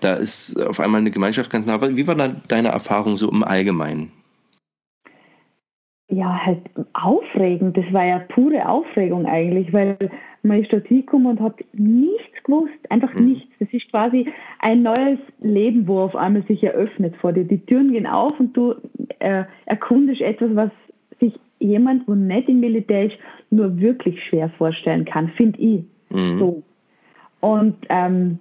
[0.00, 1.80] da ist auf einmal eine Gemeinschaft ganz nah.
[1.80, 4.12] Wie war dann deine Erfahrung so im Allgemeinen?
[6.08, 6.60] Ja, halt
[6.92, 7.76] aufregend.
[7.76, 9.96] Das war ja pure Aufregung eigentlich, weil
[10.42, 13.30] man ist dort hingekommen und hat nichts gewusst, einfach mhm.
[13.30, 13.48] nichts.
[13.58, 14.26] Das ist quasi
[14.60, 17.44] ein neues Leben, wo auf einmal sich eröffnet vor dir.
[17.44, 18.74] Die Türen gehen auf und du
[19.18, 20.70] äh, erkundest etwas, was
[21.18, 23.16] sich jemand, wo nicht im Militär ist,
[23.50, 25.84] nur wirklich schwer vorstellen kann, finde ich.
[26.10, 26.38] Mhm.
[26.38, 26.62] So.
[27.40, 28.38] Und ähm,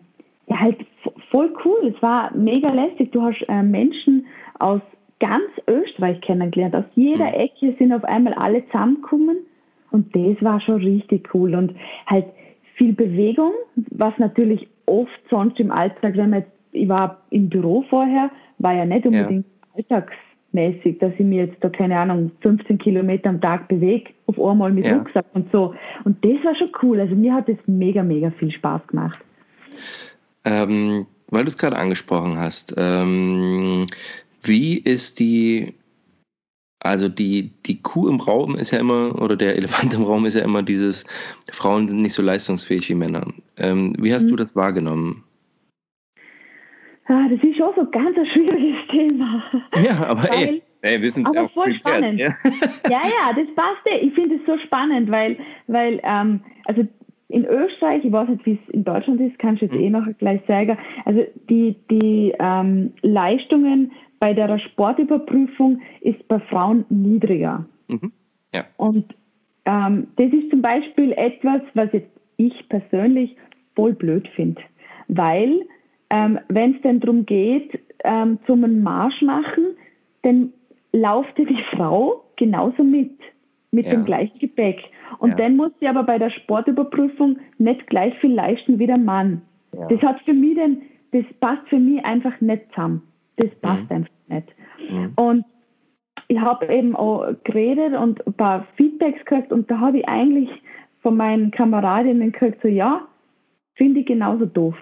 [0.48, 0.86] ja, halt
[1.32, 1.94] voll cool.
[1.96, 3.12] Es war mega lästig.
[3.12, 4.26] Du hast äh, Menschen
[4.60, 4.82] aus
[5.28, 6.76] ganz Österreich kennengelernt.
[6.76, 7.34] Aus jeder mhm.
[7.34, 9.38] Ecke sind auf einmal alle zusammengekommen
[9.92, 11.76] und das war schon richtig cool und
[12.08, 12.26] halt
[12.76, 13.52] viel Bewegung,
[13.92, 18.74] was natürlich oft sonst im Alltag, wenn man jetzt, ich war im Büro vorher, war
[18.74, 19.86] ja nicht unbedingt ja.
[19.96, 24.72] alltagsmäßig, dass ich mir jetzt da, keine Ahnung, 15 Kilometer am Tag bewege, auf einmal
[24.74, 24.98] mit ja.
[24.98, 25.74] Rucksack und so.
[26.04, 27.00] Und das war schon cool.
[27.00, 29.20] Also mir hat das mega, mega viel Spaß gemacht.
[30.44, 33.88] Ähm, weil du es gerade angesprochen hast, ähm,
[34.48, 35.74] wie ist die,
[36.80, 40.36] also die, die Kuh im Raum ist ja immer, oder der Elefant im Raum ist
[40.36, 41.04] ja immer dieses,
[41.52, 43.28] Frauen sind nicht so leistungsfähig wie Männer.
[43.58, 44.30] Ähm, wie hast mhm.
[44.30, 45.24] du das wahrgenommen?
[47.08, 49.44] Ja, das ist schon so ein ganz schwieriges Thema.
[49.84, 52.20] Ja, aber weil, ey, ey, wir sind aber voll spannend.
[52.20, 52.34] Ja?
[52.90, 53.82] ja, ja, das passt.
[54.02, 56.88] Ich finde es so spannend, weil, weil ähm, also
[57.36, 60.06] in Österreich, ich weiß nicht, wie es in Deutschland ist, kannst du jetzt eh noch
[60.20, 67.66] gleich sagen, also die, die ähm, Leistungen bei der Sportüberprüfung ist bei Frauen niedriger.
[67.90, 68.14] Mhm.
[68.54, 68.64] Ja.
[68.78, 69.14] Und
[69.66, 73.36] ähm, das ist zum Beispiel etwas, was jetzt ich persönlich
[73.76, 74.62] voll blöd finde.
[75.10, 75.60] Weil,
[76.12, 79.76] ähm, wenn es denn darum geht, ähm, zum Marsch machen,
[80.22, 80.54] dann
[80.94, 83.12] lauft die Frau genauso mit,
[83.72, 83.92] mit ja.
[83.92, 84.80] dem gleichen Gepäck.
[85.20, 85.36] Und ja.
[85.36, 89.42] dann muss sie aber bei der Sportüberprüfung nicht gleich viel leisten wie der Mann.
[89.74, 89.88] Ja.
[89.88, 93.02] Das hat für mich denn, das passt für mich einfach nicht zusammen.
[93.38, 93.96] Das passt mhm.
[93.96, 94.48] einfach nicht.
[94.90, 95.14] Mhm.
[95.16, 95.46] Und
[96.28, 100.50] ich habe eben auch geredet und ein paar Feedbacks gekriegt und da habe ich eigentlich
[101.02, 103.08] von meinen Kameradinnen gekriegt, so ja,
[103.76, 104.76] finde ich genauso doof.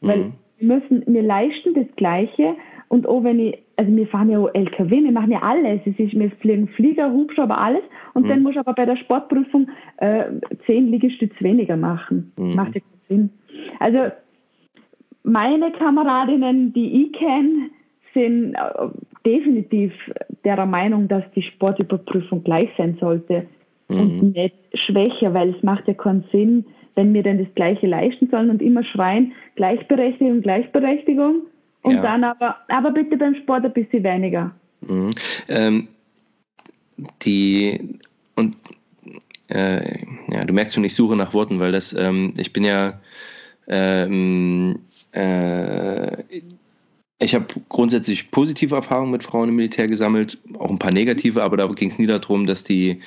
[0.00, 0.08] Mhm.
[0.08, 2.56] Weil wir müssen, wir leisten das Gleiche
[2.88, 5.80] und auch wenn ich, also wir fahren ja auch LKW, wir machen ja alles.
[5.84, 7.82] Es ist, wir fliegen Flieger, Hubschrauber, alles.
[8.14, 8.28] Und mhm.
[8.28, 10.24] dann muss ich aber bei der Sportprüfung äh,
[10.66, 12.32] zehn Liegestütze weniger machen.
[12.36, 12.54] Mhm.
[12.54, 13.30] Macht ja keinen Sinn.
[13.80, 14.12] Also
[15.24, 17.70] meine Kameradinnen, die ich kenne,
[18.14, 18.88] sind äh,
[19.26, 19.92] definitiv
[20.44, 23.46] der Meinung, dass die Sportüberprüfung gleich sein sollte
[23.88, 23.98] mhm.
[23.98, 26.64] und nicht schwächer, weil es macht ja keinen Sinn,
[26.94, 31.42] wenn wir denn das Gleiche leisten sollen und immer schreien, Gleichberechtigung, Gleichberechtigung.
[31.82, 32.02] Und ja.
[32.02, 34.52] dann aber, aber bitte beim Sport ein bisschen weniger.
[34.82, 35.10] Mhm.
[35.48, 35.88] Ähm,
[37.22, 37.98] die,
[38.36, 38.56] und
[39.48, 43.00] äh, ja, du merkst schon, ich suche nach Worten, weil das, ähm, ich bin ja,
[43.68, 44.78] ähm,
[45.12, 46.22] äh,
[47.18, 51.56] ich habe grundsätzlich positive Erfahrungen mit Frauen im Militär gesammelt, auch ein paar negative, aber
[51.56, 53.00] da ging es nie darum, dass die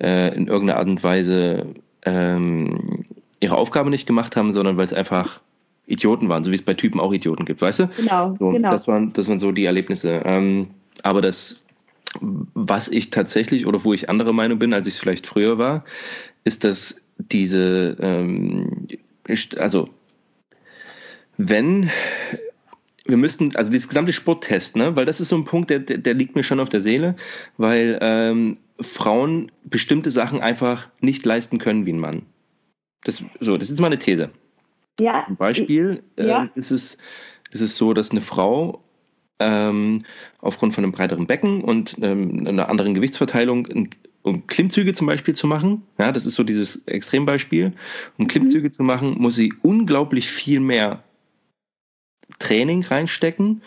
[0.00, 1.66] äh, in irgendeiner Art und Weise
[2.04, 3.04] ähm,
[3.40, 5.40] ihre Aufgabe nicht gemacht haben, sondern weil es einfach
[5.86, 7.88] Idioten waren, so wie es bei Typen auch Idioten gibt, weißt du?
[7.96, 8.70] Genau, so, genau.
[8.70, 10.22] Das waren, das waren so die Erlebnisse.
[10.24, 10.68] Ähm,
[11.02, 11.62] aber das,
[12.20, 15.84] was ich tatsächlich oder wo ich anderer Meinung bin, als ich es vielleicht früher war,
[16.44, 18.88] ist, dass diese, ähm,
[19.56, 19.88] also
[21.36, 21.90] wenn
[23.06, 26.14] wir müssten, also dieses gesamte Sporttest, ne, weil das ist so ein Punkt, der, der,
[26.14, 27.16] liegt mir schon auf der Seele,
[27.58, 32.22] weil ähm, Frauen bestimmte Sachen einfach nicht leisten können wie ein Mann.
[33.02, 34.30] Das, so, das ist mal eine These.
[35.00, 35.26] Ja.
[35.26, 36.50] Ein Beispiel äh, ja.
[36.54, 36.98] ist, es,
[37.50, 38.84] ist es so, dass eine Frau
[39.38, 40.02] ähm,
[40.38, 43.88] aufgrund von einem breiteren Becken und ähm, einer anderen Gewichtsverteilung
[44.22, 47.72] um Klimmzüge zum Beispiel zu machen, ja, das ist so dieses Extrembeispiel,
[48.16, 48.72] um Klimmzüge mhm.
[48.72, 51.02] zu machen, muss sie unglaublich viel mehr
[52.38, 53.62] Training reinstecken,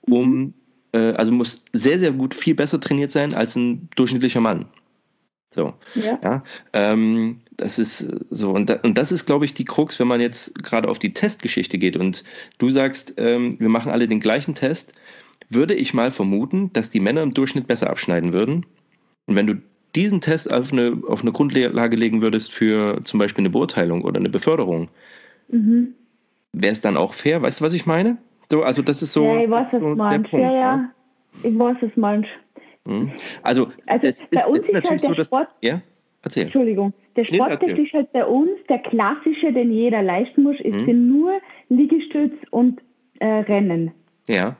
[0.00, 0.54] um, mhm.
[0.92, 4.66] äh, also muss sehr, sehr gut, viel besser trainiert sein als ein durchschnittlicher Mann.
[5.54, 6.18] So, ja.
[6.22, 10.08] ja ähm, das ist so, und, da, und das ist, glaube ich, die Krux, wenn
[10.08, 12.24] man jetzt gerade auf die Testgeschichte geht und
[12.58, 14.94] du sagst, ähm, wir machen alle den gleichen Test,
[15.50, 18.64] würde ich mal vermuten, dass die Männer im Durchschnitt besser abschneiden würden.
[19.26, 19.56] Und wenn du
[19.94, 24.18] diesen Test auf eine, auf eine Grundlage legen würdest für zum Beispiel eine Beurteilung oder
[24.18, 24.88] eine Beförderung,
[25.48, 25.94] mhm.
[26.52, 27.42] wäre es dann auch fair?
[27.42, 28.16] Weißt du, was ich meine?
[28.50, 29.26] So, also das ist so.
[29.26, 30.90] Ja, ich weiß, so der Punkt, ja, ja.
[31.42, 32.28] Ich weiß, was meinst.
[32.86, 33.12] Mhm.
[33.42, 35.82] Also, also es bei ist, uns ist, natürlich halt der so, dass, ja?
[36.22, 36.44] Erzähl.
[36.44, 40.86] Entschuldigung, der Sport nee, ist halt bei uns der klassische, den jeder leisten muss, ist
[40.86, 41.08] mhm.
[41.08, 41.32] nur
[41.68, 42.80] Liegestütz und
[43.20, 43.92] äh, Rennen.
[44.28, 44.56] Ja.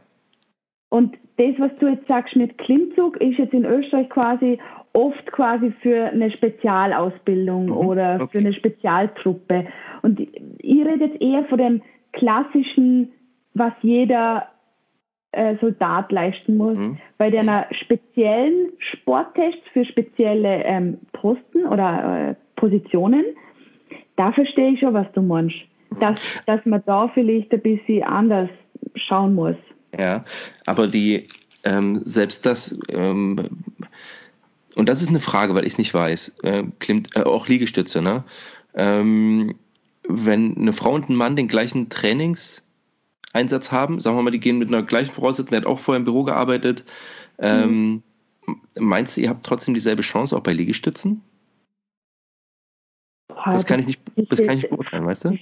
[0.88, 4.58] Und das, was du jetzt sagst mit Klimmzug, ist jetzt in Österreich quasi
[4.92, 7.76] oft quasi für eine Spezialausbildung mhm.
[7.76, 8.28] oder okay.
[8.32, 9.66] für eine Spezialtruppe.
[10.02, 13.12] Und ich rede jetzt eher von dem klassischen,
[13.54, 14.48] was jeder
[15.32, 16.76] äh, Soldat leisten muss.
[16.76, 16.98] Mhm.
[17.18, 17.50] Bei den
[17.82, 23.24] speziellen Sporttests für spezielle ähm, Posten oder äh, Positionen,
[24.16, 25.56] da verstehe ich schon, was du meinst.
[25.98, 28.48] Dass, dass man da vielleicht ein bisschen anders
[28.94, 29.56] schauen muss.
[29.98, 30.24] Ja,
[30.66, 31.26] aber die,
[31.64, 33.36] ähm, selbst das, ähm,
[34.76, 38.02] und das ist eine Frage, weil ich es nicht weiß, äh, klimmt, äh, auch Liegestütze,
[38.02, 38.22] ne?
[38.74, 39.56] Ähm,
[40.08, 42.69] wenn eine Frau und ein Mann den gleichen Trainings
[43.32, 44.00] Einsatz haben.
[44.00, 46.24] Sagen wir mal, die gehen mit einer gleichen Voraussetzung, der hat auch vorher im Büro
[46.24, 46.84] gearbeitet.
[47.38, 48.02] Ähm,
[48.46, 48.60] mhm.
[48.78, 51.22] Meinst du, ihr habt trotzdem dieselbe Chance auch bei Liegestützen?
[53.46, 55.38] das kann ich nicht, das kann ich nicht beurteilen, weißt du?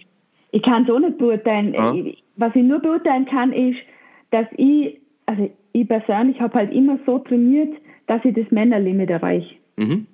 [0.53, 1.75] Ich kann es auch nicht beurteilen.
[1.75, 1.95] Ja.
[2.37, 3.79] Was ich nur beurteilen kann, ist,
[4.31, 7.75] dass ich, also ich persönlich habe halt immer so trainiert,
[8.07, 9.57] dass ich das Männerlimit erreiche.
[9.77, 10.07] Mhm.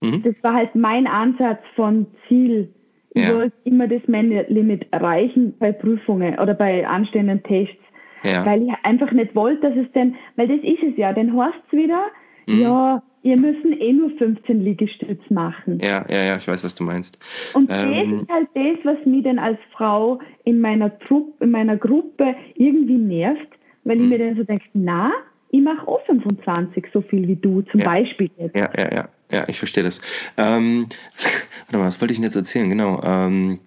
[0.00, 0.22] Mhm.
[0.22, 2.72] Das war halt mein Ansatz von Ziel
[3.14, 3.34] ich ja.
[3.34, 7.76] wollte immer das Limit erreichen bei Prüfungen oder bei anstehenden Tests.
[8.22, 8.46] Ja.
[8.46, 11.58] Weil ich einfach nicht wollte, dass es denn, weil das ist es ja, dann heißt
[11.66, 12.04] es wieder,
[12.46, 12.60] mhm.
[12.60, 15.80] ja, ihr müssen eh nur 15 Liegestütz machen.
[15.82, 17.18] Ja, ja, ja, ich weiß, was du meinst.
[17.54, 21.50] Und ähm, das ist halt das, was mich dann als Frau in meiner Truppe, in
[21.50, 23.48] meiner Gruppe irgendwie nervt,
[23.84, 24.04] weil mhm.
[24.04, 25.10] ich mir dann so denke, na,
[25.50, 27.86] ich mache auch 25 so viel wie du, zum ja.
[27.86, 28.56] Beispiel jetzt.
[28.56, 30.00] Ja, ja, ja, ja, ich verstehe das.
[30.36, 30.86] Ähm,
[31.66, 32.68] warte mal, was wollte ich denn jetzt erzählen?
[32.68, 33.02] Genau.
[33.02, 33.58] Ähm,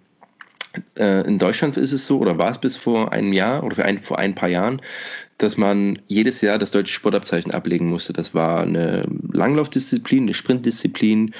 [0.98, 4.04] äh, in Deutschland ist es so, oder war es bis vor einem Jahr oder ein,
[4.04, 4.82] vor ein paar Jahren,
[5.38, 8.14] dass man jedes Jahr das deutsche Sportabzeichen ablegen musste.
[8.14, 11.34] Das war eine Langlaufdisziplin, eine Sprintdisziplin,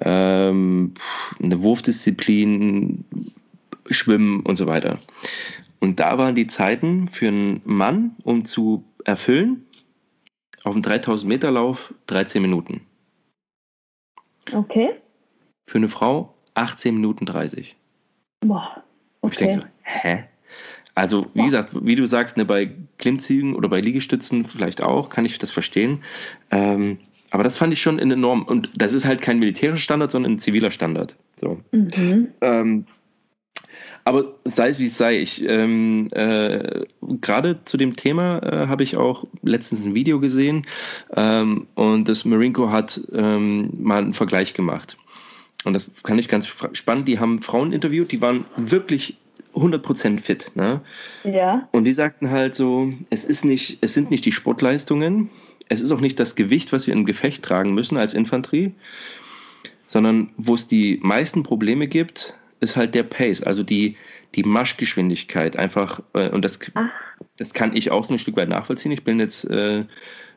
[0.00, 0.94] ähm,
[1.42, 3.04] eine Wurfdisziplin,
[3.90, 4.98] Schwimmen und so weiter.
[5.80, 9.64] Und da waren die Zeiten für einen Mann, um zu erfüllen,
[10.64, 12.80] auf dem 3000 Meter Lauf 13 Minuten.
[14.52, 14.90] Okay.
[15.66, 17.76] Für eine Frau 18 Minuten 30.
[18.40, 18.82] Boah.
[19.20, 19.32] Okay.
[19.32, 20.24] ich denke so, hä?
[20.94, 21.44] Also, wie ja.
[21.44, 25.52] gesagt, wie du sagst, ne, bei Klimmzügen oder bei Liegestützen vielleicht auch, kann ich das
[25.52, 26.02] verstehen.
[26.50, 26.98] Ähm,
[27.30, 28.42] aber das fand ich schon in enorm.
[28.42, 31.14] Und das ist halt kein militärischer Standard, sondern ein ziviler Standard.
[31.36, 31.60] So.
[31.70, 32.28] Mhm.
[32.40, 32.86] Ähm,
[34.08, 36.86] aber sei es wie es sei, ich ähm, äh,
[37.20, 40.66] gerade zu dem Thema äh, habe ich auch letztens ein Video gesehen
[41.14, 44.96] ähm, und das Marinko hat ähm, mal einen Vergleich gemacht.
[45.64, 47.06] Und das kann ich ganz spannend.
[47.06, 49.18] Die haben Frauen interviewt, die waren wirklich
[49.54, 50.52] 100% fit.
[50.54, 50.80] Ne?
[51.24, 51.68] Ja.
[51.72, 55.28] Und die sagten halt so, es ist nicht, es sind nicht die Sportleistungen,
[55.68, 58.72] es ist auch nicht das Gewicht, was wir im Gefecht tragen müssen als Infanterie,
[59.86, 63.96] sondern wo es die meisten Probleme gibt, ist halt der Pace, also die,
[64.34, 66.00] die Maschgeschwindigkeit einfach.
[66.14, 66.58] Äh, und das,
[67.36, 68.92] das kann ich auch so ein Stück weit nachvollziehen.
[68.92, 69.84] Ich bin jetzt äh,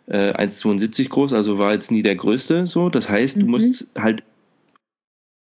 [0.07, 2.89] äh, 1,72 groß, also war jetzt nie der Größte so.
[2.89, 3.41] Das heißt, mhm.
[3.41, 4.23] du musst halt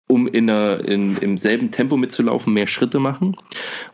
[0.08, 3.35] um in, der, in, im selben Tempo mitzulaufen, mehr Schritte machen.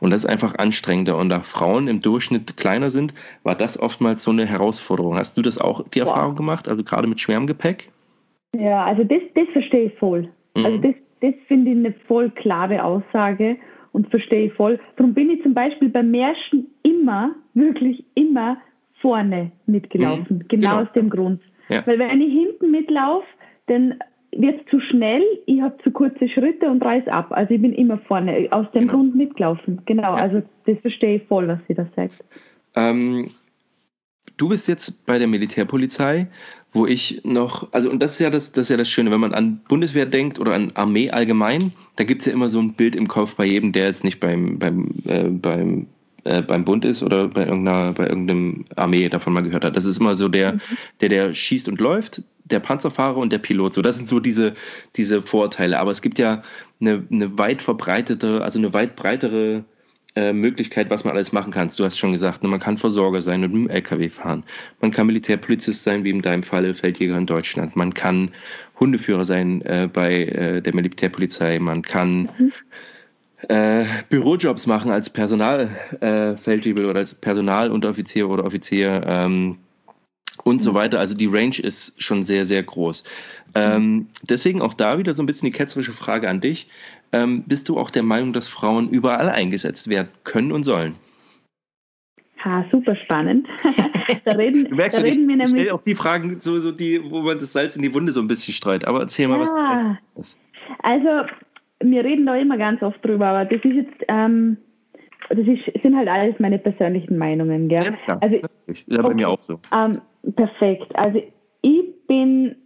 [0.00, 1.16] Und das ist einfach anstrengender.
[1.16, 3.14] Und da Frauen im Durchschnitt kleiner sind,
[3.44, 5.16] war das oftmals so eine Herausforderung.
[5.16, 6.36] Hast du das auch die Erfahrung wow.
[6.36, 7.90] gemacht, also gerade mit schwerem Gepäck?
[8.56, 10.28] Ja, also das, das verstehe ich voll.
[10.56, 10.64] Mhm.
[10.64, 13.56] Also das, das finde ich eine voll klare Aussage
[13.92, 14.78] und verstehe ich voll.
[14.96, 18.58] Darum bin ich zum Beispiel beim Märschen immer, wirklich immer
[19.00, 20.38] vorne mitgelaufen.
[20.38, 20.48] Mhm.
[20.48, 21.40] Genau, genau, aus dem Grund.
[21.68, 21.86] Ja.
[21.86, 23.26] Weil wenn ich hinten mitlaufe,
[23.66, 23.98] dann
[24.32, 27.28] wird es zu schnell, ich habe zu kurze Schritte und reiß ab.
[27.30, 28.94] Also ich bin immer vorne, aus dem genau.
[28.94, 29.80] Grund mitgelaufen.
[29.86, 30.22] Genau, ja.
[30.22, 32.14] also das verstehe ich voll, was sie da sagt.
[32.76, 33.30] Ähm,
[34.36, 36.28] du bist jetzt bei der Militärpolizei,
[36.72, 39.20] wo ich noch, also und das ist ja das, das ist ja das Schöne, wenn
[39.20, 42.74] man an Bundeswehr denkt oder an Armee allgemein, da gibt es ja immer so ein
[42.74, 45.86] Bild im Kopf bei jedem, der jetzt nicht beim, beim, äh, beim
[46.24, 49.76] äh, beim Bund ist oder bei irgendeiner, bei irgendeinem Armee davon mal gehört hat.
[49.76, 50.60] Das ist immer so der, mhm.
[51.00, 53.74] der, der schießt und läuft, der Panzerfahrer und der Pilot.
[53.74, 54.54] So, das sind so diese,
[54.96, 55.78] diese Vorteile.
[55.78, 56.42] Aber es gibt ja
[56.80, 59.64] eine, eine weit verbreitete, also eine weit breitere
[60.18, 61.70] äh, Möglichkeit, was man alles machen kann.
[61.76, 64.44] Du hast schon gesagt, ne, man kann Versorger sein und mit dem LKW fahren.
[64.80, 67.76] Man kann Militärpolizist sein, wie in deinem Fall Feldjäger in Deutschland.
[67.76, 68.30] Man kann
[68.80, 71.58] Hundeführer sein äh, bei äh, der Militärpolizei.
[71.58, 72.52] Man kann mhm
[73.46, 79.58] äh, Bürojobs machen als Personalfeldwebel äh, oder als Personalunteroffizier oder Offizier ähm,
[80.42, 80.76] und so mhm.
[80.76, 80.98] weiter.
[80.98, 83.04] Also die Range ist schon sehr, sehr groß.
[83.54, 86.68] Ähm, deswegen auch da wieder so ein bisschen die ketzerische Frage an dich.
[87.12, 90.94] Ähm, bist du auch der Meinung, dass Frauen überall eingesetzt werden können und sollen?
[92.44, 93.48] Ha, super spannend.
[94.24, 95.66] da reden, du merkst da reden ich, wir nämlich.
[95.66, 98.20] Ich auch die Fragen, so, so die, wo man das Salz in die Wunde so
[98.20, 98.84] ein bisschen streut.
[98.84, 99.98] Aber erzähl mal, ja.
[100.14, 100.36] was.
[100.82, 101.26] Also
[101.82, 104.56] wir reden da immer ganz oft drüber, aber das ist jetzt, ähm,
[105.30, 107.84] das ist, sind halt alles meine persönlichen Meinungen, gell?
[107.84, 108.18] Ja, klar.
[108.20, 109.60] Also, das ist ja bei mir auch so.
[109.76, 110.00] Ähm,
[110.34, 110.96] perfekt.
[110.98, 111.22] Also
[111.62, 112.56] ich bin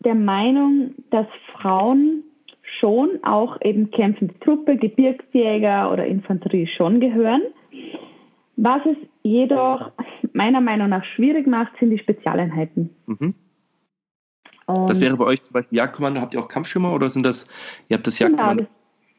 [0.00, 2.22] der Meinung, dass Frauen
[2.78, 7.42] schon auch eben kämpfende Truppe, Gebirgsjäger oder Infanterie schon gehören.
[8.56, 9.92] Was es jedoch
[10.32, 12.90] meiner Meinung nach schwierig macht, sind die Spezialeinheiten.
[13.06, 13.34] Mhm.
[14.66, 16.20] Das wäre bei euch zum Beispiel Jagdkommando.
[16.20, 17.48] Habt ihr auch Kampfschimmer oder sind das,
[17.88, 18.62] ihr habt das genau, Jagdkommando?
[18.64, 18.72] Genau,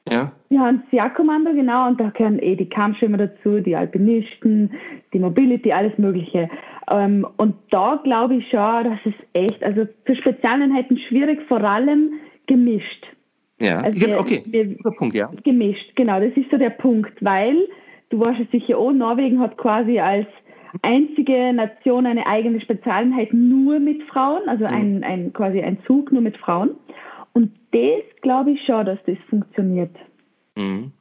[0.09, 0.31] ja?
[0.49, 4.71] Wir haben das Jagdkommando, genau, und da gehören eh die Kampfschimmer dazu, die Alpinisten,
[5.13, 6.49] die Mobility, alles Mögliche.
[6.91, 12.11] Ähm, und da glaube ich schon, dass es echt, also für Spezialeinheiten schwierig, vor allem
[12.47, 13.05] gemischt.
[13.59, 15.31] Ja, also wir, okay, wir, Punkt, ja.
[15.43, 17.67] Gemischt, genau, das ist so der Punkt, weil,
[18.09, 20.27] du weißt es sicher auch, Norwegen hat quasi als
[20.81, 25.03] einzige Nation eine eigene Spezialeinheit nur mit Frauen, also ein, mhm.
[25.03, 26.71] ein, quasi ein Zug nur mit Frauen.
[27.33, 29.95] Und das glaube ich schon, dass das funktioniert.
[30.55, 30.91] Mhm.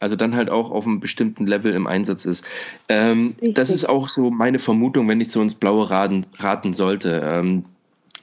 [0.00, 2.48] Also dann halt auch auf einem bestimmten Level im Einsatz ist.
[2.88, 7.20] Ähm, das ist auch so meine Vermutung, wenn ich so ins Blaue raten, raten sollte.
[7.24, 7.64] Ähm,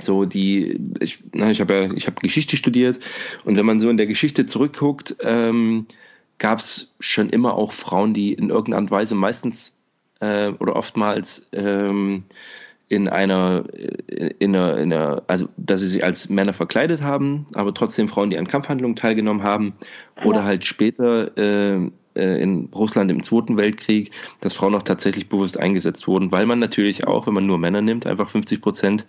[0.01, 2.99] so die, ich, na, ich habe ja, ich habe Geschichte studiert
[3.43, 5.85] und wenn man so in der Geschichte zurückguckt, ähm,
[6.37, 9.73] gab es schon immer auch Frauen, die in irgendeiner Weise meistens
[10.19, 12.23] äh, oder oftmals ähm,
[12.87, 13.63] in einer,
[14.07, 18.29] in einer, in einer, also dass sie sich als Männer verkleidet haben, aber trotzdem Frauen,
[18.29, 19.73] die an Kampfhandlungen teilgenommen haben,
[20.23, 25.59] oder halt später äh, äh, in Russland im Zweiten Weltkrieg, dass Frauen auch tatsächlich bewusst
[25.59, 29.05] eingesetzt wurden, weil man natürlich auch, wenn man nur Männer nimmt, einfach 50 Prozent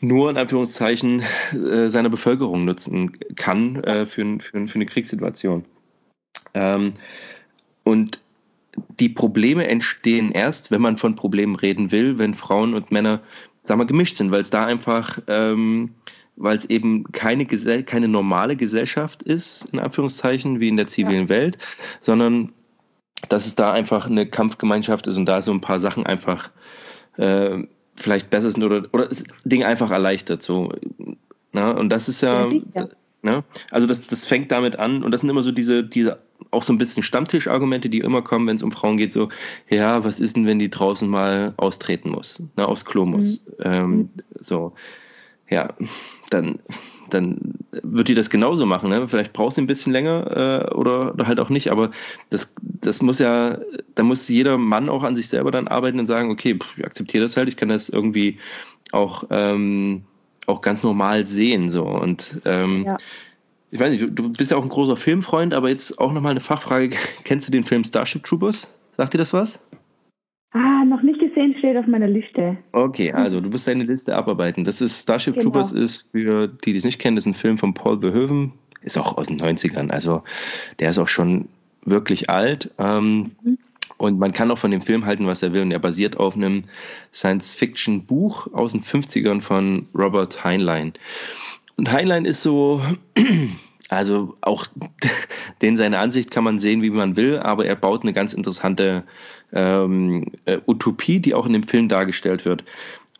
[0.00, 5.64] nur in Anführungszeichen äh, seiner Bevölkerung nutzen kann äh, für, für, für eine Kriegssituation.
[6.54, 6.94] Ähm,
[7.84, 8.20] und
[9.00, 13.20] die Probleme entstehen erst, wenn man von Problemen reden will, wenn Frauen und Männer,
[13.62, 15.94] sagen wir, gemischt sind, weil es da einfach, ähm,
[16.36, 21.28] weil es eben keine, keine normale Gesellschaft ist, in Anführungszeichen, wie in der zivilen ja.
[21.28, 21.58] Welt,
[22.00, 22.52] sondern
[23.28, 26.50] dass es da einfach eine Kampfgemeinschaft ist und da so ein paar Sachen einfach
[27.16, 27.62] äh,
[27.96, 29.08] vielleicht besser sind oder, oder
[29.44, 30.42] Dinge einfach erleichtert.
[30.42, 30.72] So.
[31.52, 32.88] Na, und das ist ja, ja.
[33.24, 33.42] Ne?
[33.70, 36.18] Also das, das fängt damit an und das sind immer so diese, diese
[36.50, 39.30] auch so ein bisschen Stammtischargumente, die immer kommen, wenn es um Frauen geht, so,
[39.70, 43.42] ja, was ist denn, wenn die draußen mal austreten muss, ne, aufs Klo muss?
[43.46, 43.54] Mhm.
[43.62, 44.08] Ähm,
[44.40, 44.74] so,
[45.54, 45.72] ja,
[46.30, 46.58] dann,
[47.10, 47.38] dann
[47.82, 48.90] wird die das genauso machen.
[48.90, 49.08] Ne?
[49.08, 51.90] Vielleicht braucht sie ein bisschen länger äh, oder, oder, halt auch nicht, aber
[52.30, 53.58] das, das muss ja,
[53.94, 56.84] da muss jeder Mann auch an sich selber dann arbeiten und sagen, okay, pff, ich
[56.84, 58.38] akzeptiere das halt, ich kann das irgendwie
[58.92, 60.02] auch, ähm,
[60.46, 61.70] auch ganz normal sehen.
[61.70, 61.84] So.
[61.84, 62.96] Und ähm, ja
[63.74, 66.40] ich weiß nicht, du bist ja auch ein großer Filmfreund, aber jetzt auch nochmal eine
[66.40, 66.90] Fachfrage.
[67.24, 68.68] Kennst du den Film Starship Troopers?
[68.96, 69.58] Sagt dir das was?
[70.54, 72.56] Ah, noch nicht gesehen, steht auf meiner Liste.
[72.70, 74.62] Okay, also du musst deine Liste abarbeiten.
[74.62, 75.50] Das ist Starship genau.
[75.50, 78.52] Troopers ist, für die, die es nicht kennen, das ist ein Film von Paul Verhoeven,
[78.80, 79.90] ist auch aus den 90ern.
[79.90, 80.22] Also
[80.78, 81.48] der ist auch schon
[81.84, 82.70] wirklich alt.
[82.78, 83.58] Ähm, mhm.
[83.96, 85.62] Und man kann auch von dem Film halten, was er will.
[85.62, 86.62] Und er basiert auf einem
[87.12, 90.92] Science-Fiction-Buch aus den 50ern von Robert Heinlein.
[91.76, 92.80] Und Heinlein ist so,
[93.88, 94.66] also auch
[95.62, 99.04] den seine Ansicht kann man sehen, wie man will, aber er baut eine ganz interessante
[99.52, 102.64] ähm, äh, Utopie, die auch in dem Film dargestellt wird.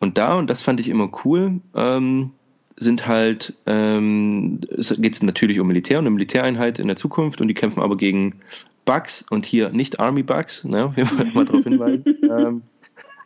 [0.00, 2.32] Und da, und das fand ich immer cool, ähm,
[2.76, 7.48] sind halt, ähm, es geht natürlich um Militär und eine Militäreinheit in der Zukunft und
[7.48, 8.40] die kämpfen aber gegen
[8.84, 10.90] Bugs und hier nicht Army Bugs, ne?
[10.96, 12.16] wir wollen mal darauf hinweisen.
[12.22, 12.62] ähm,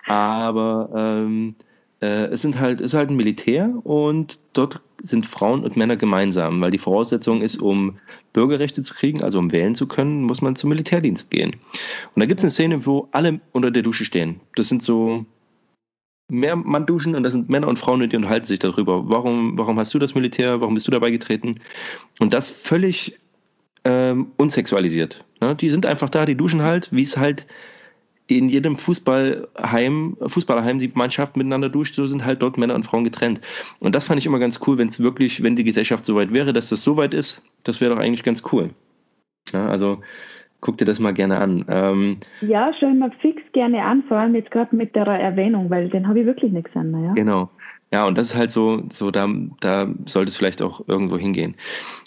[0.06, 1.54] aber ähm,
[2.00, 6.60] äh, es sind halt, ist halt ein Militär und dort sind Frauen und Männer gemeinsam,
[6.60, 7.98] weil die Voraussetzung ist, um
[8.32, 11.56] Bürgerrechte zu kriegen, also um wählen zu können, muss man zum Militärdienst gehen.
[12.14, 14.40] Und da gibt es eine Szene, wo alle unter der Dusche stehen.
[14.56, 15.24] Das sind so
[16.30, 19.08] mehr Mann duschen und das sind Männer und Frauen und die unterhalten sich darüber.
[19.08, 20.60] Warum, warum hast du das Militär?
[20.60, 21.60] Warum bist du dabei getreten?
[22.18, 23.18] Und das völlig
[23.84, 25.24] ähm, unsexualisiert.
[25.40, 25.54] Ne?
[25.54, 27.46] Die sind einfach da, die duschen halt, wie es halt
[28.28, 33.04] in jedem Fußballheim, Fußballerheim die Mannschaft miteinander duscht, so sind halt dort Männer und Frauen
[33.04, 33.40] getrennt.
[33.80, 36.32] Und das fand ich immer ganz cool, wenn es wirklich, wenn die Gesellschaft so weit
[36.32, 38.70] wäre, dass das so weit ist, das wäre doch eigentlich ganz cool.
[39.52, 40.02] Ja, also
[40.60, 41.64] guck dir das mal gerne an.
[41.68, 45.88] Ähm, ja, schau mir fix gerne an, vor allem jetzt gerade mit der Erwähnung, weil
[45.88, 47.04] den habe ich wirklich nichts an.
[47.04, 47.12] Ja?
[47.12, 47.50] Genau.
[47.92, 49.28] Ja, und das ist halt so, so da,
[49.60, 51.54] da sollte es vielleicht auch irgendwo hingehen.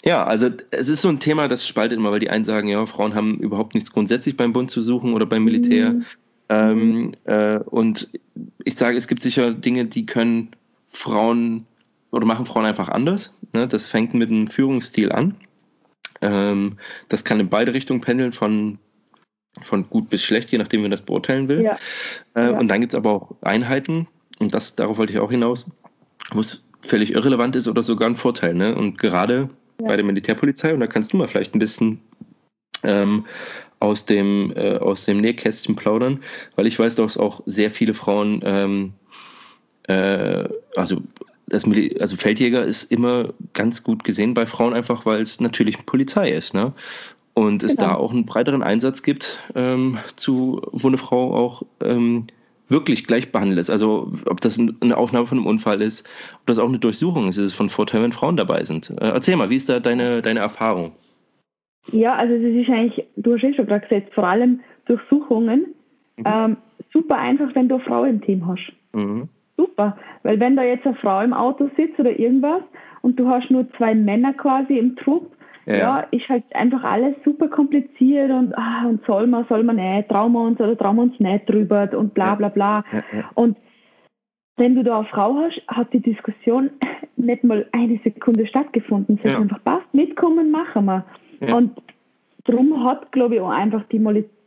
[0.04, 2.84] Ja, also es ist so ein Thema, das spaltet immer, weil die einen sagen, ja,
[2.86, 5.90] Frauen haben überhaupt nichts grundsätzlich beim Bund zu suchen oder beim Militär.
[5.90, 6.04] Mhm.
[6.48, 8.08] Ähm, äh, und
[8.64, 10.50] ich sage, es gibt sicher Dinge, die können
[10.88, 11.66] Frauen
[12.10, 13.36] oder machen Frauen einfach anders.
[13.54, 13.66] Ne?
[13.66, 15.34] Das fängt mit einem Führungsstil an.
[16.22, 18.78] Ähm, das kann in beide Richtungen pendeln, von,
[19.60, 21.62] von gut bis schlecht, je nachdem, wie man das beurteilen will.
[21.62, 21.76] Ja.
[22.34, 22.58] Äh, ja.
[22.58, 24.08] Und dann gibt es aber auch Einheiten,
[24.38, 25.66] und das, darauf wollte ich auch hinaus,
[26.32, 28.54] wo es völlig irrelevant ist oder sogar ein Vorteil.
[28.54, 28.74] Ne?
[28.74, 29.48] Und gerade
[29.80, 29.88] ja.
[29.88, 32.00] bei der Militärpolizei, und da kannst du mal vielleicht ein bisschen
[32.82, 33.26] ähm,
[33.78, 36.22] aus, dem, äh, aus dem Nähkästchen plaudern,
[36.56, 38.92] weil ich weiß, dass auch sehr viele Frauen, ähm,
[39.84, 41.02] äh, also
[41.52, 41.64] das
[42.00, 46.54] also Feldjäger ist immer ganz gut gesehen bei Frauen, einfach weil es natürlich Polizei ist.
[46.54, 46.72] Ne?
[47.34, 47.88] Und es genau.
[47.90, 52.26] da auch einen breiteren Einsatz gibt, ähm, zu, wo eine Frau auch ähm,
[52.68, 53.68] wirklich gleich behandelt ist.
[53.68, 56.08] Also ob das eine Aufnahme von einem Unfall ist,
[56.40, 58.88] ob das auch eine Durchsuchung ist, ist es von Vorteil, wenn Frauen dabei sind.
[58.90, 60.92] Äh, erzähl mal, wie ist da deine, deine Erfahrung?
[61.90, 65.74] Ja, also es ist eigentlich, du hast eh schon gerade gesagt, vor allem Durchsuchungen.
[66.16, 66.24] Mhm.
[66.24, 66.56] Ähm,
[66.92, 68.72] super einfach, wenn du eine Frau im Team hast.
[68.94, 69.28] Mhm
[69.62, 69.96] super.
[70.22, 72.62] Weil wenn da jetzt eine Frau im Auto sitzt oder irgendwas
[73.02, 75.30] und du hast nur zwei Männer quasi im Trupp,
[75.66, 79.76] ja, ja ist halt einfach alles super kompliziert und, ah, und soll man, soll man
[79.76, 82.84] nicht, trauen wir uns oder trauen wir uns nicht drüber und bla bla bla.
[82.92, 83.56] Ja, ja, und
[84.56, 86.70] wenn du da eine Frau hast, hat die Diskussion
[87.16, 89.18] nicht mal eine Sekunde stattgefunden.
[89.22, 89.38] Es ja.
[89.38, 91.04] einfach passt, mitkommen, machen wir.
[91.54, 91.80] Und
[92.44, 93.98] darum hat, glaube ich, auch einfach die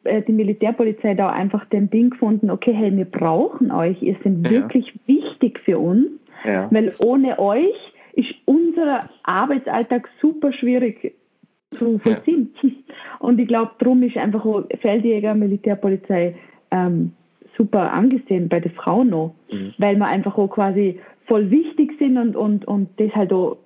[0.05, 4.51] die Militärpolizei da einfach den Ding gefunden, okay, hey, wir brauchen euch, ihr seid ja.
[4.51, 6.07] wirklich wichtig für uns,
[6.43, 6.67] ja.
[6.71, 7.75] weil ohne euch
[8.13, 11.15] ist unser Arbeitsalltag super schwierig
[11.71, 12.53] zu vollziehen.
[12.61, 12.69] Ja.
[13.19, 14.45] Und ich glaube, darum ist einfach
[14.79, 16.35] Feldjäger, Militärpolizei
[16.71, 17.13] ähm,
[17.57, 19.73] super angesehen bei den Frauen noch, mhm.
[19.77, 23.57] weil wir einfach auch quasi voll wichtig sind und, und, und das halt auch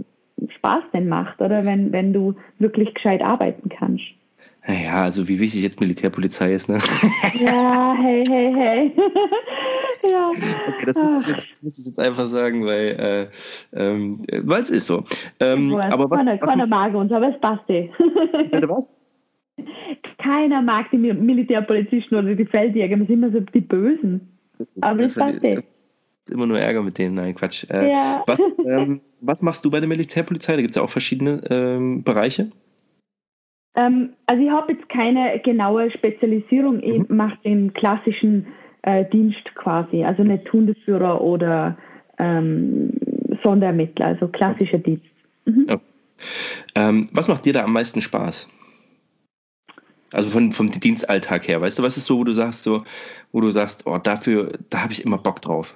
[0.47, 4.05] Spaß denn macht, oder wenn, wenn du wirklich gescheit arbeiten kannst.
[4.67, 6.79] Naja, also wie wichtig jetzt Militärpolizei ist, ne?
[7.39, 8.91] Ja, hey, hey, hey.
[10.11, 10.29] ja.
[10.29, 13.31] Okay, das muss, ich jetzt, muss ich jetzt einfach sagen, weil
[13.73, 15.05] äh, ähm, es ist so.
[15.39, 17.89] Ähm, Boah, aber was, keiner, was, keiner mag uns, aber es passt eh.
[18.67, 18.89] was?
[20.17, 24.29] Keiner mag die Militärpolizisten oder die Feldjäger, wir sind immer so die Bösen.
[24.81, 25.63] Aber es passt eh.
[26.29, 27.65] Ist immer nur Ärger mit denen, nein, Quatsch.
[27.69, 28.23] Äh, ja.
[28.27, 30.55] was, ähm, was machst du bei der Militärpolizei?
[30.55, 32.51] Da gibt es ja auch verschiedene ähm, Bereiche.
[33.75, 36.83] Ähm, also ich habe jetzt keine genaue Spezialisierung, mhm.
[36.83, 38.47] ich mache den klassischen
[38.81, 41.77] äh, Dienst quasi, also nicht Hundeführer oder
[42.17, 42.93] ähm,
[43.43, 44.99] Sonderermittler, also klassischer okay.
[45.01, 45.05] Dienst.
[45.45, 45.65] Mhm.
[45.69, 45.79] Ja.
[46.75, 48.49] Ähm, was macht dir da am meisten Spaß?
[50.11, 52.83] Also von, vom Dienstalltag her, weißt du, was ist so, wo du sagst, so,
[53.31, 55.75] wo du sagst, oh, dafür, da habe ich immer Bock drauf.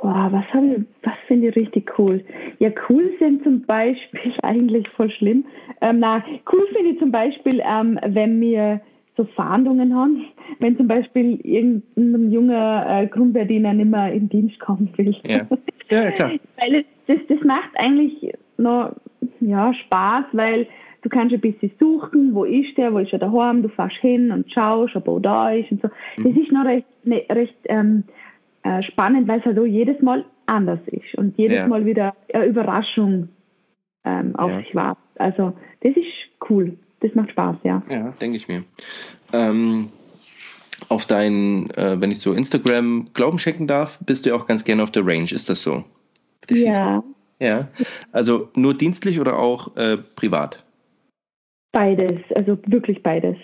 [0.00, 2.24] Boah, was, ich, was finde ich richtig cool?
[2.58, 5.44] Ja, cool sind zum Beispiel, eigentlich voll schlimm.
[5.82, 8.80] Ähm, na, cool finde ich zum Beispiel, ähm, wenn wir
[9.16, 10.24] so Fahndungen haben,
[10.60, 15.14] wenn zum Beispiel irgendein junger äh, Grundverdiener nicht mehr in Dienst kommen will.
[15.26, 15.46] Ja,
[15.90, 16.30] ja klar.
[16.58, 18.94] weil das, das macht eigentlich noch
[19.40, 20.66] ja, Spaß, weil
[21.02, 24.30] du kannst ein bisschen suchen, wo ist der, wo ist er daheim, du fährst hin
[24.30, 25.88] und schaust, ob er da ist und so.
[26.16, 26.24] Mhm.
[26.24, 28.04] Das ist noch recht, ne, recht ähm,
[28.62, 31.66] äh, spannend, weil es halt auch jedes Mal anders ist und jedes ja.
[31.66, 33.28] Mal wieder eine Überraschung
[34.04, 34.58] ähm, auf ja.
[34.58, 35.04] sich wartet.
[35.18, 36.06] Also das ist
[36.48, 36.76] cool.
[37.00, 37.82] Das macht Spaß, ja.
[37.88, 38.64] Ja, denke ich mir.
[39.32, 39.88] Ähm,
[40.88, 44.64] auf dein, äh, wenn ich so Instagram Glauben checken darf, bist du ja auch ganz
[44.64, 45.30] gerne auf der Range.
[45.30, 45.84] Ist das so?
[46.50, 47.02] Ja.
[47.38, 47.68] Ja.
[48.12, 50.62] Also nur dienstlich oder auch äh, privat?
[51.72, 53.36] Beides, also wirklich beides.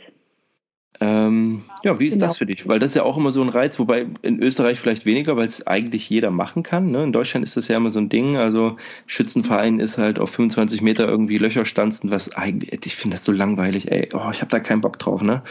[1.01, 2.27] Ähm, ja, wie ist genau.
[2.27, 2.67] das für dich?
[2.67, 5.47] Weil das ist ja auch immer so ein Reiz, wobei in Österreich vielleicht weniger, weil
[5.47, 6.91] es eigentlich jeder machen kann.
[6.91, 7.05] Ne?
[7.05, 8.37] In Deutschland ist das ja immer so ein Ding.
[8.37, 8.77] Also
[9.07, 13.33] Schützenverein ist halt auf 25 Meter irgendwie Löcher stanzen, was eigentlich, ich finde das so
[13.33, 15.23] langweilig, ey, oh, ich habe da keinen Bock drauf.
[15.23, 15.43] Ne?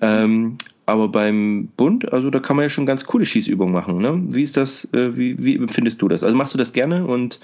[0.00, 3.98] Ähm, aber beim Bund, also da kann man ja schon ganz coole Schießübungen machen.
[3.98, 4.20] Ne?
[4.34, 6.24] Wie ist das, äh, wie, wie empfindest du das?
[6.24, 7.38] Also machst du das gerne und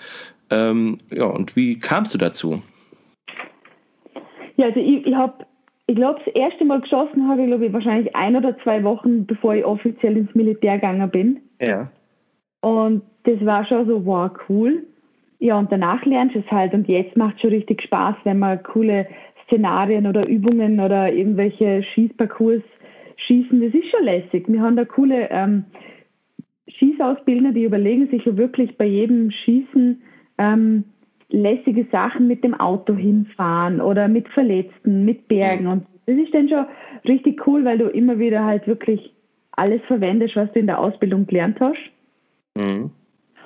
[0.51, 2.63] ähm, ja, und wie kamst du dazu?
[4.57, 5.47] Ja, also ich, ich habe
[5.87, 9.27] ich glaube, das erste Mal geschossen habe ich, glaube ich, wahrscheinlich ein oder zwei Wochen,
[9.27, 11.41] bevor ich offiziell ins Militär gegangen bin.
[11.61, 11.91] Ja.
[12.61, 14.85] Und das war schon so, wow, cool.
[15.39, 16.75] Ja, und danach lernst du es halt.
[16.75, 19.07] Und jetzt macht es schon richtig Spaß, wenn man coole
[19.45, 22.63] Szenarien oder Übungen oder irgendwelche Schießparcours
[23.17, 23.61] schießen.
[23.61, 24.47] Das ist schon lässig.
[24.49, 25.65] Wir haben da coole ähm,
[26.69, 30.03] Schießausbildner, die überlegen sich ja wirklich bei jedem Schießen,
[30.39, 30.85] ähm,
[31.29, 35.65] lässige Sachen mit dem Auto hinfahren oder mit Verletzten, mit Bergen.
[35.65, 35.71] Mhm.
[35.71, 36.67] Und das ist dann schon
[37.05, 39.13] richtig cool, weil du immer wieder halt wirklich
[39.53, 41.91] alles verwendest, was du in der Ausbildung gelernt hast.
[42.55, 42.91] Mhm.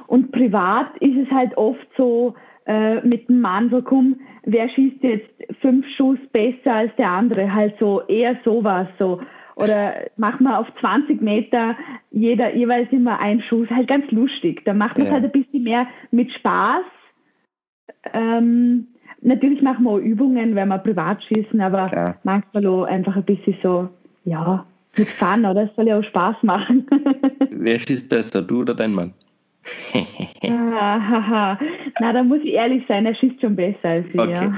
[0.07, 2.35] Und privat ist es halt oft so
[2.67, 7.55] äh, mit dem Mann so, komm, wer schießt jetzt fünf Schuss besser als der andere?
[7.55, 9.21] Halt so eher sowas so.
[9.57, 11.77] Oder machen wir auf 20 Meter
[12.11, 14.65] jeder jeweils immer einen Schuss, halt ganz lustig.
[14.65, 15.21] Da macht man es ja.
[15.21, 16.85] halt ein bisschen mehr mit Spaß
[18.13, 18.87] ähm,
[19.23, 22.15] natürlich machen wir auch Übungen, wenn wir privat schießen, aber ja.
[22.25, 23.89] manchmal auch einfach ein bisschen so,
[24.25, 24.65] ja,
[24.97, 25.65] mit Fun, oder?
[25.65, 26.87] Es soll ja auch Spaß machen.
[27.51, 29.13] Wer schießt besser, du oder dein Mann?
[30.43, 31.59] ah,
[32.01, 34.19] Na, da muss ich ehrlich sein, er schießt schon besser als ich.
[34.19, 34.53] Okay.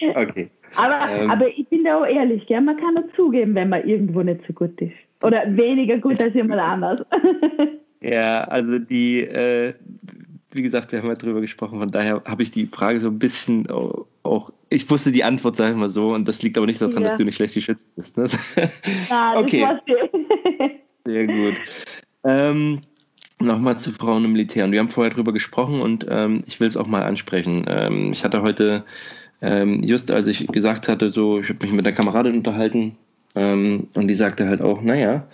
[0.00, 0.22] Ja.
[0.22, 0.50] okay.
[0.76, 1.30] Aber, ähm.
[1.30, 2.60] aber ich bin da auch ehrlich, gell?
[2.60, 4.92] man kann auch zugeben, wenn man irgendwo nicht so gut ist.
[5.22, 7.00] Oder weniger gut als jemand anders.
[8.00, 9.74] ja, also die, äh,
[10.54, 13.18] wie gesagt, wir haben ja drüber gesprochen, von daher habe ich die Frage so ein
[13.18, 13.68] bisschen
[14.22, 17.02] auch, ich wusste die Antwort, sage ich mal so, und das liegt aber nicht daran,
[17.02, 17.08] ja.
[17.08, 18.16] dass du nicht schlecht geschützt bist.
[18.16, 18.26] Ne?
[19.10, 19.66] Ja, okay.
[21.04, 21.54] Sehr gut.
[22.24, 22.80] Ähm,
[23.40, 24.64] Nochmal zu Frauen im Militär.
[24.64, 27.64] Und wir haben vorher drüber gesprochen und ähm, ich will es auch mal ansprechen.
[27.68, 28.84] Ähm, ich hatte heute,
[29.42, 32.96] ähm, just als ich gesagt hatte, so, ich habe mich mit der Kameradin unterhalten
[33.34, 35.26] ähm, und die sagte halt auch, naja,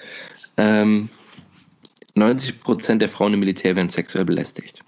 [0.56, 1.10] 90
[2.16, 4.82] ähm, Prozent der Frauen im Militär werden sexuell belästigt.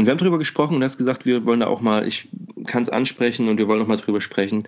[0.00, 2.30] Und wir haben darüber gesprochen und du hast gesagt, wir wollen da auch mal, ich
[2.64, 4.66] kann es ansprechen und wir wollen noch mal drüber sprechen.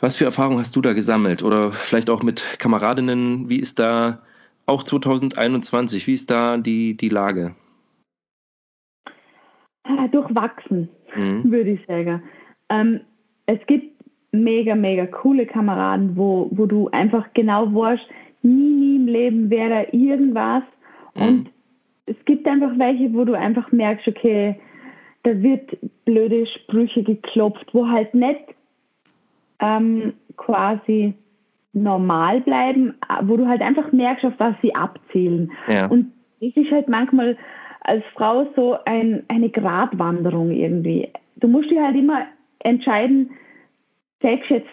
[0.00, 1.42] Was für Erfahrungen hast du da gesammelt?
[1.42, 4.22] Oder vielleicht auch mit Kameradinnen, wie ist da
[4.64, 7.54] auch 2021, wie ist da die, die Lage?
[9.84, 11.50] Ah, durchwachsen, mhm.
[11.50, 12.22] würde ich sagen.
[12.70, 13.00] Ähm,
[13.44, 14.02] es gibt
[14.32, 18.06] mega, mega coole Kameraden, wo, wo du einfach genau weißt,
[18.40, 20.62] nie, nie im Leben wäre irgendwas.
[21.14, 21.22] Mhm.
[21.22, 21.50] Und
[22.06, 24.58] es gibt einfach welche, wo du einfach merkst, okay,
[25.24, 28.54] da wird blöde Sprüche geklopft, wo halt nicht
[29.60, 31.14] ähm, quasi
[31.72, 35.52] normal bleiben, wo du halt einfach merkst, auf was sie abzielen.
[35.68, 35.86] Ja.
[35.86, 37.36] Und es ist halt manchmal
[37.80, 41.08] als Frau so ein, eine Gratwanderung irgendwie.
[41.36, 42.26] Du musst dir halt immer
[42.60, 43.30] entscheiden,
[44.22, 44.68] sagst jetzt,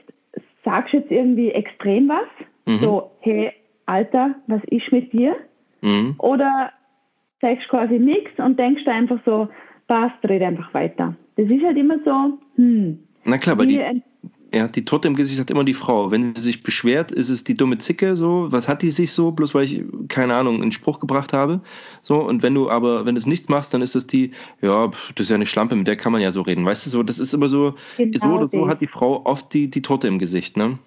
[0.64, 2.28] sagst jetzt irgendwie extrem was,
[2.66, 2.80] mhm.
[2.80, 3.52] so, hey,
[3.86, 5.36] Alter, was ist mit dir?
[5.82, 6.16] Mhm.
[6.20, 6.72] Oder
[7.44, 9.50] sagst quasi nichts und denkst einfach so,
[9.88, 11.16] passt, red einfach weiter.
[11.36, 13.00] Das ist halt immer so, hm.
[13.26, 13.82] Na klar, weil die,
[14.54, 16.12] ja, die Torte im Gesicht hat immer die Frau.
[16.12, 19.32] Wenn sie sich beschwert, ist es die dumme Zicke so, was hat die sich so,
[19.32, 21.62] bloß weil ich, keine Ahnung, einen Spruch gebracht habe.
[22.02, 24.32] So, und wenn du aber, wenn du es nichts machst, dann ist das die,
[24.62, 26.66] ja, das ist ja eine Schlampe, mit der kann man ja so reden.
[26.66, 29.54] Weißt du so, das ist immer so, genau so oder so hat die Frau oft
[29.54, 30.78] die, die Torte im Gesicht, ne?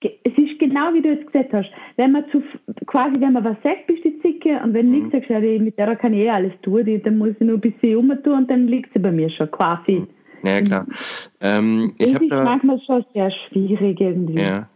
[0.00, 1.70] Es ist genau wie du es gesagt hast.
[1.96, 2.42] Wenn man zu,
[2.86, 5.08] quasi, wenn man was sagt, bist du die Zicke und wenn mhm.
[5.08, 7.60] nichts sagst, mit der kann ich eh alles tun, die, dann muss ich nur ein
[7.60, 10.00] bisschen umtun und dann liegt sie bei mir schon quasi.
[10.00, 10.08] Mhm.
[10.44, 10.86] Ja, klar.
[11.40, 14.40] Ähm, ich das ist da, manchmal schon sehr schwierig irgendwie.
[14.40, 14.68] Ja.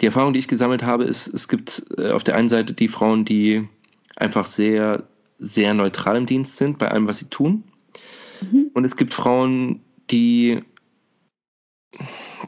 [0.00, 2.88] Die Erfahrung, die ich gesammelt habe, ist, es gibt äh, auf der einen Seite die
[2.88, 3.68] Frauen, die
[4.16, 5.04] einfach sehr,
[5.38, 7.62] sehr neutral im Dienst sind bei allem, was sie tun.
[8.40, 8.70] Mhm.
[8.74, 10.60] Und es gibt Frauen, die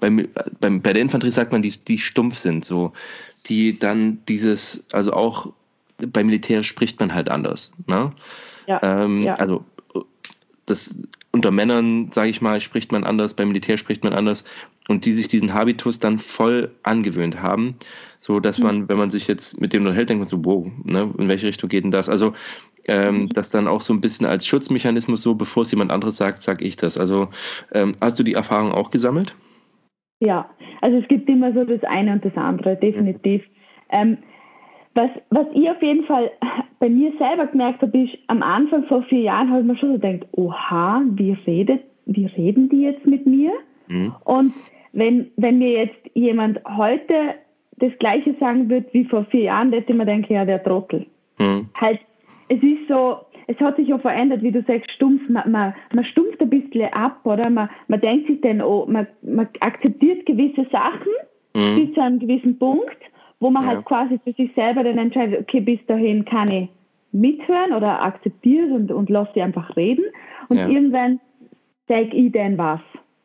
[0.01, 2.93] bei, bei, bei der Infanterie sagt man, die, die stumpf sind, so,
[3.47, 5.53] die dann dieses, also auch
[5.99, 7.73] beim Militär spricht man halt anders.
[7.87, 8.13] Ne?
[8.67, 9.35] Ja, ähm, ja.
[9.35, 9.65] Also
[10.67, 10.99] das
[11.33, 14.45] unter Männern, sage ich mal, spricht man anders, beim Militär spricht man anders
[14.89, 17.77] und die sich diesen Habitus dann voll angewöhnt haben,
[18.21, 21.13] so dass man, wenn man sich jetzt mit dem unterhält, denkt man so, wow, ne,
[21.19, 22.09] in welche Richtung geht denn das?
[22.09, 22.35] Also
[22.89, 23.29] Ähm, mhm.
[23.31, 26.65] das dann auch so ein bisschen als Schutzmechanismus, so bevor es jemand anderes sagt, sage
[26.65, 26.97] ich das.
[26.97, 27.31] Also
[27.73, 29.35] ähm, hast du die Erfahrung auch gesammelt?
[30.21, 30.49] Ja,
[30.81, 33.43] also es gibt immer so das eine und das andere, definitiv.
[33.91, 34.19] Ähm,
[34.95, 36.31] was, was ich auf jeden Fall
[36.79, 39.93] bei mir selber gemerkt habe, ist, am Anfang vor vier Jahren habe ich mir schon
[39.93, 43.53] so gedacht, oha, wie, redet, wie reden die jetzt mit mir?
[43.89, 44.15] Mhm.
[44.25, 44.55] Und
[44.93, 47.35] wenn, wenn mir jetzt jemand heute
[47.79, 51.07] das Gleiche sagen würde wie vor vier Jahren, hätte ich mir denken, ja, der Trottel.
[51.39, 51.69] Mhm.
[51.79, 52.01] Halt,
[52.49, 56.05] es ist so, es hat sich ja verändert, wie du sagst, stumpf, man, man, man
[56.05, 57.49] stumpft ein bisschen ab, oder?
[57.51, 61.13] Man, man denkt sich dann, oh, man, man akzeptiert gewisse Sachen
[61.55, 61.77] mhm.
[61.77, 62.99] bis zu einem gewissen Punkt,
[63.41, 63.69] wo man ja.
[63.71, 66.69] halt quasi für sich selber dann entscheidet, okay, bis dahin kann ich
[67.13, 70.05] mithören oder akzeptiere und, und lasse sie einfach reden.
[70.49, 70.69] Und ja.
[70.69, 71.21] irgendwann
[71.89, 72.81] sage ich dann was.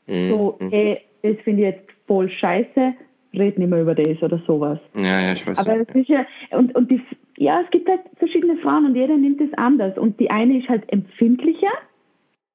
[0.07, 0.29] Mhm.
[0.29, 2.93] So, hey, das finde ich jetzt voll scheiße,
[3.33, 4.79] red nicht mehr über das oder sowas.
[4.95, 5.59] Ja, ja, ich weiß.
[5.59, 7.01] Aber es ist ja, und, und die,
[7.41, 9.97] ja, es gibt halt verschiedene Frauen und jeder nimmt es anders.
[9.97, 11.73] Und die eine ist halt empfindlicher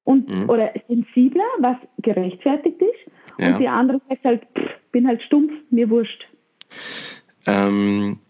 [0.05, 0.49] und, mhm.
[0.49, 3.13] oder sensibler, was gerechtfertigt ist.
[3.39, 3.49] Ja.
[3.49, 6.29] Und die andere sagt halt, pff, bin halt stumpf, mir wurscht.
[7.47, 8.21] Ähm,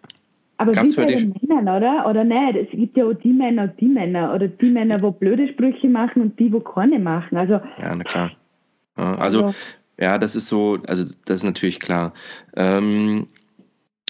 [0.56, 2.08] aber wie bei den Männern, oder?
[2.08, 2.56] Oder nicht?
[2.56, 4.34] Es gibt ja auch die Männer und die Männer.
[4.34, 7.36] Oder die Männer, wo blöde Sprüche machen und die, wo keine machen.
[7.36, 8.32] Also, ja, na klar.
[8.96, 9.58] Ja, also, also
[10.00, 12.14] ja, das ist so, also das ist natürlich klar.
[12.56, 13.26] Ähm,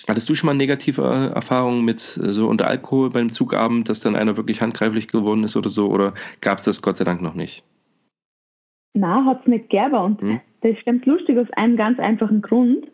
[0.08, 4.36] hattest du schon mal negative Erfahrungen mit so unter Alkohol beim Zugabend, dass dann einer
[4.36, 5.88] wirklich handgreiflich geworden ist oder so?
[5.88, 7.64] Oder gab es das Gott sei Dank noch nicht?
[8.94, 9.94] Na, hat es nicht gegeben.
[9.94, 10.40] Und hm?
[10.62, 12.86] das ganz lustig aus einem ganz einfachen Grund.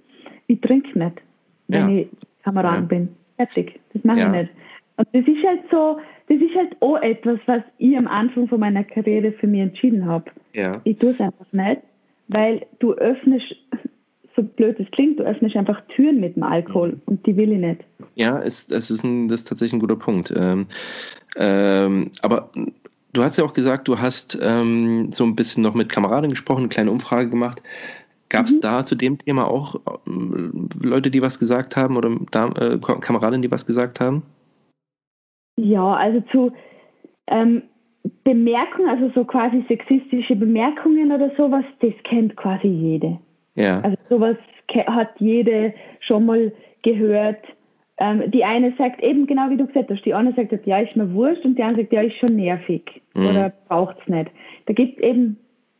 [0.46, 1.22] Ich trinke nicht,
[1.68, 2.02] wenn ja.
[2.02, 2.08] ich
[2.42, 2.88] Kameraden ja.
[2.88, 3.08] bin.
[3.36, 3.80] Fertig.
[3.92, 4.26] Das mache ja.
[4.26, 4.52] ich nicht.
[4.96, 5.98] Und das ist halt so,
[6.28, 10.06] das ist halt auch etwas, was ich am Anfang von meiner Karriere für mich entschieden
[10.06, 10.30] habe.
[10.52, 10.80] Ja.
[10.84, 11.82] Ich tue es einfach nicht
[12.32, 13.54] weil du öffnest,
[14.36, 17.02] so blöd es klingt, du öffnest einfach Türen mit dem Alkohol mhm.
[17.06, 17.84] und die will ich nicht.
[18.14, 20.32] Ja, es, es ist, ein, das ist tatsächlich ein guter Punkt.
[20.36, 20.66] Ähm,
[21.36, 22.50] ähm, aber
[23.12, 26.60] du hast ja auch gesagt, du hast ähm, so ein bisschen noch mit Kameraden gesprochen,
[26.60, 27.62] eine kleine Umfrage gemacht.
[28.28, 28.60] Gab es mhm.
[28.60, 33.42] da zu dem Thema auch ähm, Leute, die was gesagt haben oder da, äh, Kameradinnen,
[33.42, 34.22] die was gesagt haben?
[35.56, 36.52] Ja, also zu,
[37.26, 37.62] ähm,
[38.24, 43.18] Bemerkungen, also so quasi sexistische Bemerkungen oder sowas, das kennt quasi jede.
[43.54, 43.80] Ja.
[43.80, 44.36] Also sowas
[44.86, 47.44] hat jede schon mal gehört.
[47.98, 50.96] Ähm, die eine sagt eben genau wie du gesagt hast, die eine sagt, ja, ist
[50.96, 53.26] mir wurscht und die andere sagt, ja, ist schon nervig mhm.
[53.26, 54.30] oder braucht es nicht.
[54.66, 55.38] Da gibt es eben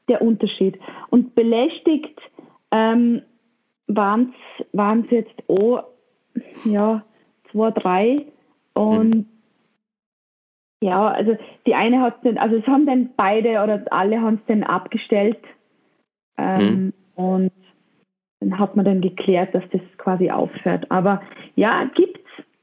[0.09, 0.79] der Unterschied.
[1.11, 2.21] Und belästigt
[2.71, 3.23] ähm,
[3.87, 4.35] waren
[5.05, 5.85] es jetzt auch,
[6.65, 7.03] ja,
[7.51, 8.27] zwei, drei
[8.75, 9.27] und mhm.
[10.83, 14.47] Ja, also die eine hat den, also es haben dann beide oder alle haben es
[14.49, 15.39] dann abgestellt
[16.37, 17.25] ähm, mhm.
[17.25, 17.53] und
[18.43, 20.91] dann hat man dann geklärt, dass das quasi aufhört.
[20.91, 21.23] Aber
[21.57, 22.21] ja, gibt's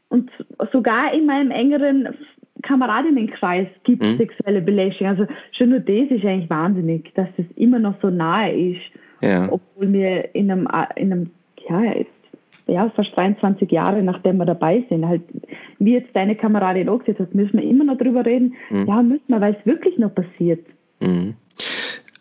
[0.10, 0.30] und
[0.74, 2.10] sogar in meinem engeren
[2.64, 4.18] Kameradinnenkreis gibt es mhm.
[4.18, 5.08] sexuelle Belästigung.
[5.08, 8.82] Also schon nur das ist eigentlich wahnsinnig, dass das immer noch so nahe ist,
[9.22, 9.48] ja.
[9.52, 11.32] obwohl wir in einem, in einem
[11.70, 11.94] ja,
[12.68, 15.22] ja, fast 23 Jahre, nachdem wir dabei sind, halt,
[15.80, 18.56] wie jetzt deine Kameradin auch gesagt hat, müssen wir immer noch drüber reden.
[18.70, 18.88] Mhm.
[18.88, 20.66] Ja, müssen wir, weil es wirklich noch passiert.
[21.00, 21.36] Mhm.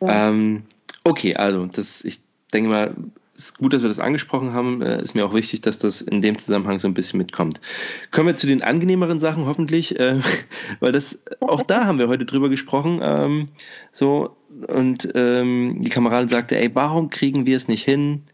[0.00, 0.28] Ja.
[0.28, 0.62] Ähm,
[1.04, 2.20] okay, also das, ich
[2.52, 2.94] denke mal,
[3.27, 4.82] es ist gut, dass wir das angesprochen haben.
[4.82, 7.60] Äh, ist mir auch wichtig, dass das in dem Zusammenhang so ein bisschen mitkommt.
[8.10, 10.20] Kommen wir zu den angenehmeren Sachen hoffentlich, äh,
[10.80, 13.00] weil das auch da haben wir heute drüber gesprochen.
[13.02, 13.48] Ähm,
[13.92, 14.36] so
[14.66, 18.24] und ähm, die Kameradin sagte, ey, warum kriegen wir es nicht hin,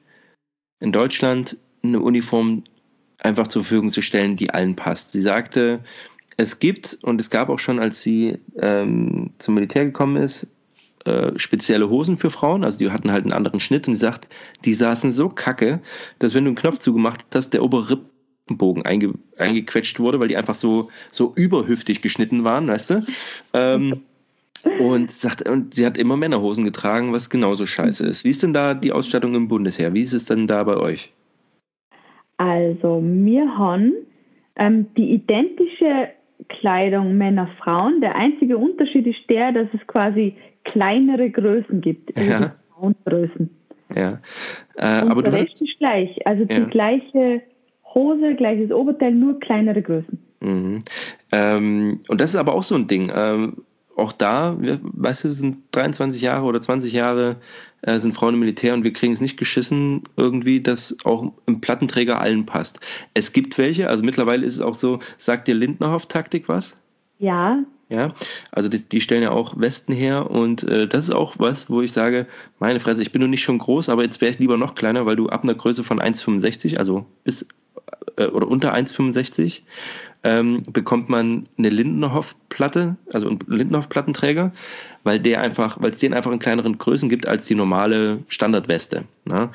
[0.80, 2.64] in Deutschland eine Uniform
[3.18, 5.12] einfach zur Verfügung zu stellen, die allen passt.
[5.12, 5.80] Sie sagte,
[6.36, 10.53] es gibt und es gab auch schon, als sie ähm, zum Militär gekommen ist,
[11.04, 14.28] äh, spezielle Hosen für Frauen, also die hatten halt einen anderen Schnitt und sie sagt,
[14.64, 15.80] die saßen so kacke,
[16.18, 18.00] dass wenn du einen Knopf zugemacht hast, der obere
[18.46, 23.06] Rippenbogen einge eingequetscht wurde, weil die einfach so, so überhüftig geschnitten waren, weißt du?
[23.52, 24.02] Ähm,
[24.78, 28.24] und, sagt, und sie hat immer Männerhosen getragen, was genauso scheiße ist.
[28.24, 29.92] Wie ist denn da die Ausstattung im Bundesheer?
[29.92, 31.12] Wie ist es denn da bei euch?
[32.38, 33.92] Also wir haben
[34.56, 36.08] ähm, die identische
[36.48, 38.00] Kleidung Männer, Frauen.
[38.00, 40.34] Der einzige Unterschied ist der, dass es quasi
[40.64, 42.18] kleinere Größen gibt.
[42.18, 42.54] Ja.
[42.74, 43.50] Frauengrößen.
[43.94, 44.20] Ja.
[44.76, 46.26] Äh, aber der Rest ist gleich.
[46.26, 46.60] Also ja.
[46.60, 47.42] die gleiche
[47.94, 50.18] Hose, gleiches Oberteil, nur kleinere Größen.
[50.40, 50.82] Mhm.
[51.32, 53.10] Ähm, und das ist aber auch so ein Ding.
[53.14, 53.58] Ähm,
[53.96, 57.36] auch da, weißt du, sind 23 Jahre oder 20 Jahre
[57.82, 61.60] äh, sind Frauen im Militär und wir kriegen es nicht geschissen, irgendwie, dass auch im
[61.60, 62.80] Plattenträger allen passt.
[63.14, 66.76] Es gibt welche, also mittlerweile ist es auch so, sagt dir Lindnerhoff-Taktik was?
[67.18, 67.62] Ja.
[67.94, 68.12] Ja,
[68.50, 71.80] also die, die stellen ja auch Westen her und äh, das ist auch was, wo
[71.80, 72.26] ich sage,
[72.58, 75.06] meine Fresse, ich bin nur nicht schon groß, aber jetzt wäre ich lieber noch kleiner,
[75.06, 77.46] weil du ab einer Größe von 1,65, also bis
[78.16, 79.60] äh, oder unter 1,65
[80.24, 84.50] ähm, bekommt man eine Lindenhoff-Platte, also einen Lindenhoff-Plattenträger,
[85.04, 89.04] weil der einfach, weil es den einfach in kleineren Größen gibt als die normale Standardweste.
[89.24, 89.50] Ne?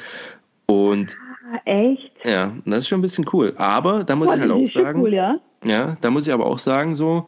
[0.67, 1.17] Und
[1.51, 2.11] ah, echt?
[2.23, 3.53] Ja, das ist schon ein bisschen cool.
[3.57, 5.39] Aber da muss Boah, ich halt auch sagen, cool, ja?
[5.65, 7.27] ja, da muss ich aber auch sagen, so,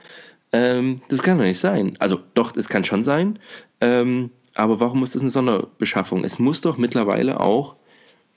[0.51, 1.95] ähm, das kann doch nicht sein.
[1.99, 3.39] Also doch, das kann schon sein.
[3.79, 6.23] Ähm, aber warum muss das eine Sonderbeschaffung?
[6.23, 7.75] Es muss doch mittlerweile auch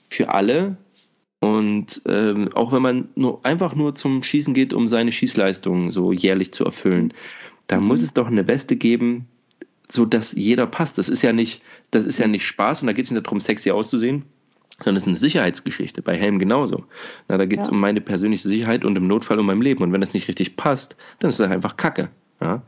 [0.09, 0.77] für alle
[1.39, 6.11] und ähm, auch wenn man nur einfach nur zum Schießen geht, um seine Schießleistung so
[6.11, 7.13] da zu erfüllen,
[7.67, 7.87] da mhm.
[7.87, 9.27] muss es doch eine Weste geben,
[9.89, 10.97] so dass jeder passt.
[10.97, 11.61] Das ist ja nicht,
[11.91, 14.23] das ist ja nicht Spaß und da geht es nicht darum, sexy auszusehen,
[14.81, 16.01] sondern es ist eine Sicherheitsgeschichte.
[16.01, 16.83] Bei Helm genauso.
[17.27, 17.73] Na, da geht es ja.
[17.73, 19.83] um meine persönliche Sicherheit und im Notfall um mein Leben.
[19.83, 22.09] Und wenn das nicht richtig passt, dann ist das einfach Kacke.
[22.41, 22.61] Ja,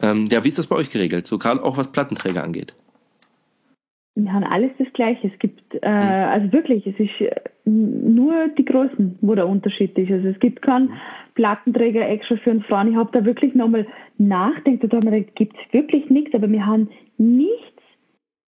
[0.00, 1.26] ähm, ja wie ist das bei euch geregelt?
[1.26, 2.74] So gerade auch was Plattenträger angeht.
[4.16, 5.30] Wir haben alles das Gleiche.
[5.32, 6.28] Es gibt, äh, mhm.
[6.30, 10.10] also wirklich, es ist äh, nur die Größen, wo der Unterschied ist.
[10.10, 10.94] Also es gibt keinen
[11.34, 12.90] Plattenträger extra für einen Frauen.
[12.90, 13.86] Ich habe da wirklich nochmal
[14.16, 16.88] nachgedacht und habe mir gedacht, gibt es wirklich nichts, aber wir haben
[17.18, 17.82] nichts,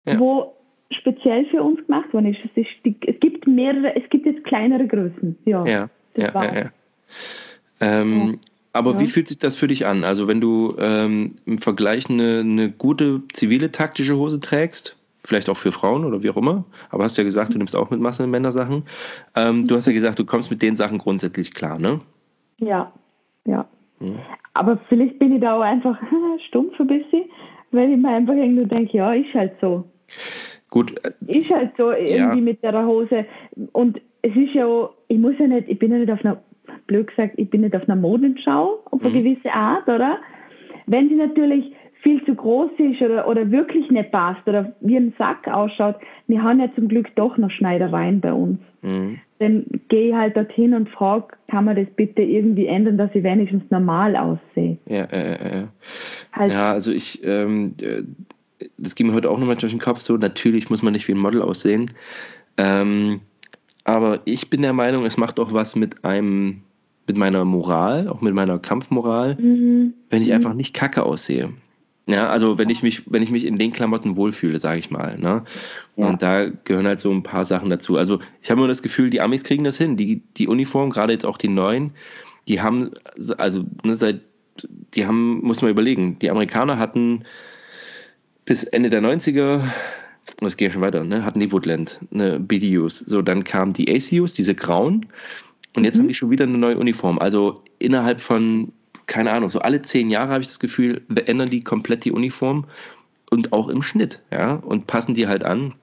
[0.05, 0.19] ja.
[0.19, 0.53] wo
[0.91, 2.39] speziell für uns gemacht worden ist.
[2.43, 5.38] Es, ist die, es gibt mehrere, es gibt jetzt kleinere Größen.
[5.45, 6.71] Ja, ja, ja, ja, ja.
[7.79, 8.33] Ähm, ja.
[8.73, 10.03] Aber wie fühlt sich das für dich an?
[10.03, 15.57] Also wenn du ähm, im Vergleich eine, eine gute zivile taktische Hose trägst, vielleicht auch
[15.57, 16.63] für Frauen oder wie auch immer.
[16.89, 18.83] Aber hast ja gesagt, du nimmst auch mit Masse Männersachen.
[19.35, 21.99] Ähm, du hast ja gesagt, du kommst mit den Sachen grundsätzlich klar, ne?
[22.59, 22.91] Ja,
[23.45, 23.65] ja.
[23.99, 24.19] Hm.
[24.53, 25.99] Aber vielleicht bin ich da auch einfach
[26.47, 27.25] stumpf ein bisschen,
[27.71, 29.83] weil ich mir einfach irgendwie denke, ja, ist halt so.
[30.70, 30.93] Gut.
[31.03, 32.36] Äh, ist halt so irgendwie ja.
[32.36, 33.26] mit der Hose.
[33.72, 36.41] Und es ist ja, ich muss ja nicht, ich bin ja nicht auf einer,
[36.88, 39.24] blöd gesagt, ich bin nicht auf einer Modenschau auf eine mhm.
[39.24, 40.18] gewisse Art, oder?
[40.86, 45.13] Wenn sie natürlich viel zu groß ist oder, oder wirklich nicht passt oder wie ein
[45.18, 45.95] Sack ausschaut,
[46.28, 48.59] wir haben ja zum Glück doch noch Schneiderwein bei uns.
[48.82, 49.20] Mhm.
[49.39, 53.24] Dann gehe ich halt dorthin und frage, kann man das bitte irgendwie ändern, dass ich
[53.24, 54.78] wenigstens normal aussehe.
[54.88, 55.63] Ja, äh, äh.
[56.34, 58.03] Halt ja also ich, ähm, äh,
[58.78, 61.14] das ging mir heute auch nochmal durch den Kopf so, natürlich muss man nicht wie
[61.14, 61.91] ein Model aussehen.
[62.58, 63.22] Ähm,
[63.84, 66.62] aber ich bin der Meinung, es macht auch was mit einem,
[67.08, 69.93] mit meiner Moral, auch mit meiner Kampfmoral, mhm.
[70.10, 70.36] wenn ich mhm.
[70.36, 71.53] einfach nicht kacke aussehe.
[72.10, 75.18] Ja, also wenn ich mich, wenn ich mich in den Klamotten wohlfühle, sage ich mal.
[75.18, 75.43] Ne?
[75.97, 76.08] Ja.
[76.08, 77.97] Und da gehören halt so ein paar Sachen dazu.
[77.97, 79.97] Also ich habe immer das Gefühl, die Amis kriegen das hin.
[79.97, 81.91] Die, die Uniform, gerade jetzt auch die neuen,
[82.47, 82.91] die haben,
[83.38, 84.22] also ne, seit,
[84.93, 87.26] die haben, muss man überlegen, die Amerikaner hatten
[88.47, 89.61] bis Ende der 90er,
[90.39, 92.97] das geht schon weiter, ne, hatten die Woodland, ne, BDUs.
[92.99, 95.05] So, dann kamen die ACUs, diese grauen,
[95.75, 96.01] und jetzt mhm.
[96.01, 97.19] haben die schon wieder eine neue Uniform.
[97.19, 98.71] Also innerhalb von
[99.07, 102.65] keine Ahnung, so alle zehn Jahre habe ich das Gefühl, ändern die komplett die Uniform
[103.29, 105.73] und auch im Schnitt, ja, und passen die halt an.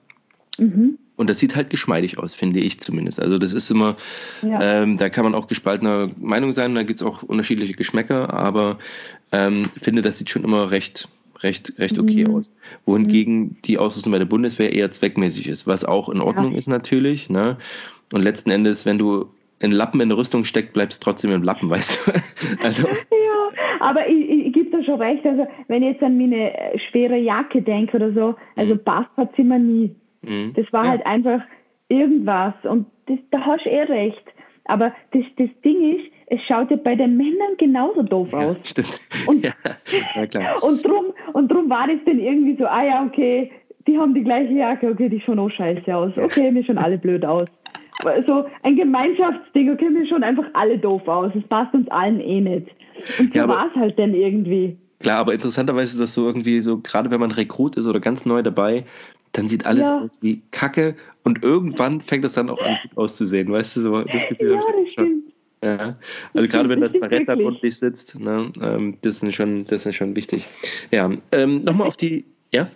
[0.57, 0.97] Mhm.
[1.17, 3.21] Und das sieht halt geschmeidig aus, finde ich zumindest.
[3.21, 3.95] Also das ist immer,
[4.41, 4.61] ja.
[4.61, 8.79] ähm, da kann man auch gespaltener Meinung sein, da gibt es auch unterschiedliche Geschmäcker, aber
[9.31, 11.07] ähm, finde, das sieht schon immer recht,
[11.39, 12.35] recht, recht okay mhm.
[12.35, 12.53] aus.
[12.85, 13.57] Wohingegen mhm.
[13.65, 16.57] die Ausrüstung bei der Bundeswehr eher zweckmäßig ist, was auch in Ordnung ja.
[16.57, 17.29] ist natürlich.
[17.29, 17.57] Ne?
[18.13, 19.27] Und letzten Endes, wenn du
[19.61, 22.11] einen Lappen in der Rüstung steckt, bleibst trotzdem im Lappen, weißt du?
[22.63, 22.87] Also.
[23.11, 25.25] Ja, aber ich, ich gebe da schon recht.
[25.25, 26.53] Also, wenn ich jetzt an meine
[26.89, 28.83] schwere Jacke denke oder so, also mhm.
[28.83, 29.95] passt hat sie mir nie.
[30.21, 30.53] Mhm.
[30.55, 30.91] Das war ja.
[30.91, 31.41] halt einfach
[31.89, 34.23] irgendwas und das, da hast du eh recht.
[34.65, 38.57] Aber das, das Ding ist, es schaut ja bei den Männern genauso doof ja, aus.
[38.63, 38.99] Stimmt.
[39.27, 39.45] Und,
[40.15, 40.63] ja, klar.
[40.63, 43.51] und, drum, und drum war das dann irgendwie so, ah ja, okay,
[43.87, 46.11] die haben die gleiche Jacke, okay, die schauen auch scheiße aus.
[46.17, 47.47] Okay, mir schon alle blöd aus
[48.25, 51.31] so ein Gemeinschaftsding, okay, wir schauen einfach alle doof aus.
[51.35, 52.67] Es passt uns allen eh nicht.
[53.19, 54.77] Und so ja, war es halt dann irgendwie.
[54.99, 58.25] Klar, aber interessanterweise ist das so irgendwie so, gerade wenn man Rekrut ist oder ganz
[58.25, 58.85] neu dabei,
[59.37, 60.01] dann sieht alles ja.
[60.01, 64.01] aus wie Kacke und irgendwann fängt das dann auch an gut auszusehen, weißt du, so
[64.01, 65.33] das Gefühl ja, das stimmt.
[65.63, 65.93] Ja,
[66.33, 69.95] also gerade wenn das Barett da rundlich sitzt, ne, ähm, das, ist schon, das ist
[69.95, 70.47] schon wichtig.
[70.91, 72.67] Ja, ähm, nochmal auf die, ja?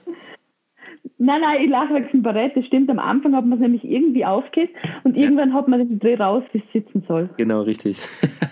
[1.18, 2.56] Nein, nein, ich lache wegen Barett.
[2.56, 4.70] Das stimmt, am Anfang hat man es nämlich irgendwie aufgeht
[5.04, 5.24] und ja.
[5.24, 7.30] irgendwann hat man den Dreh raus, wie es sitzen soll.
[7.38, 8.00] Genau, richtig.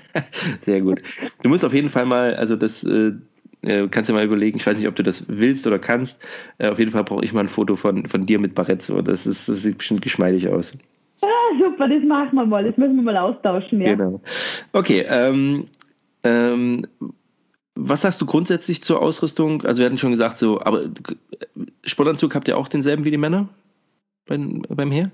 [0.62, 1.01] Sehr gut.
[1.43, 2.84] Du musst auf jeden Fall mal, also das
[3.64, 6.20] äh, äh, kannst du mal überlegen, ich weiß nicht, ob du das willst oder kannst.
[6.58, 8.82] Äh, auf jeden Fall brauche ich mal ein Foto von, von dir mit Barett.
[8.82, 9.01] So.
[9.01, 10.78] Das, ist, das sieht bestimmt geschmeidig aus.
[11.22, 11.28] Ah,
[11.60, 12.64] super, das machen wir mal.
[12.64, 13.82] Das müssen wir mal austauschen.
[13.82, 13.95] Ja.
[13.95, 14.22] Genau.
[14.74, 15.66] Okay, ähm,
[16.24, 16.86] ähm,
[17.76, 19.64] was sagst du grundsätzlich zur Ausrüstung?
[19.64, 20.86] Also wir hatten schon gesagt, so, aber
[21.84, 23.49] Sportanzug habt ihr auch denselben wie die Männer
[24.28, 25.12] beim, beim Heer?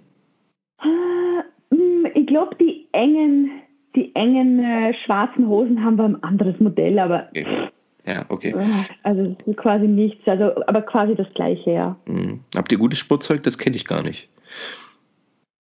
[0.81, 3.51] Äh, mm, ich glaube, die engen,
[3.95, 7.69] die engen äh, schwarzen Hosen haben wir ein anderes Modell, aber okay.
[8.05, 8.49] Ja, okay.
[8.49, 11.95] Äh, also quasi nichts, also aber quasi das gleiche, ja.
[12.05, 12.41] Mhm.
[12.55, 13.43] Habt ihr gutes Sportzeug?
[13.43, 14.29] Das kenne ich gar nicht.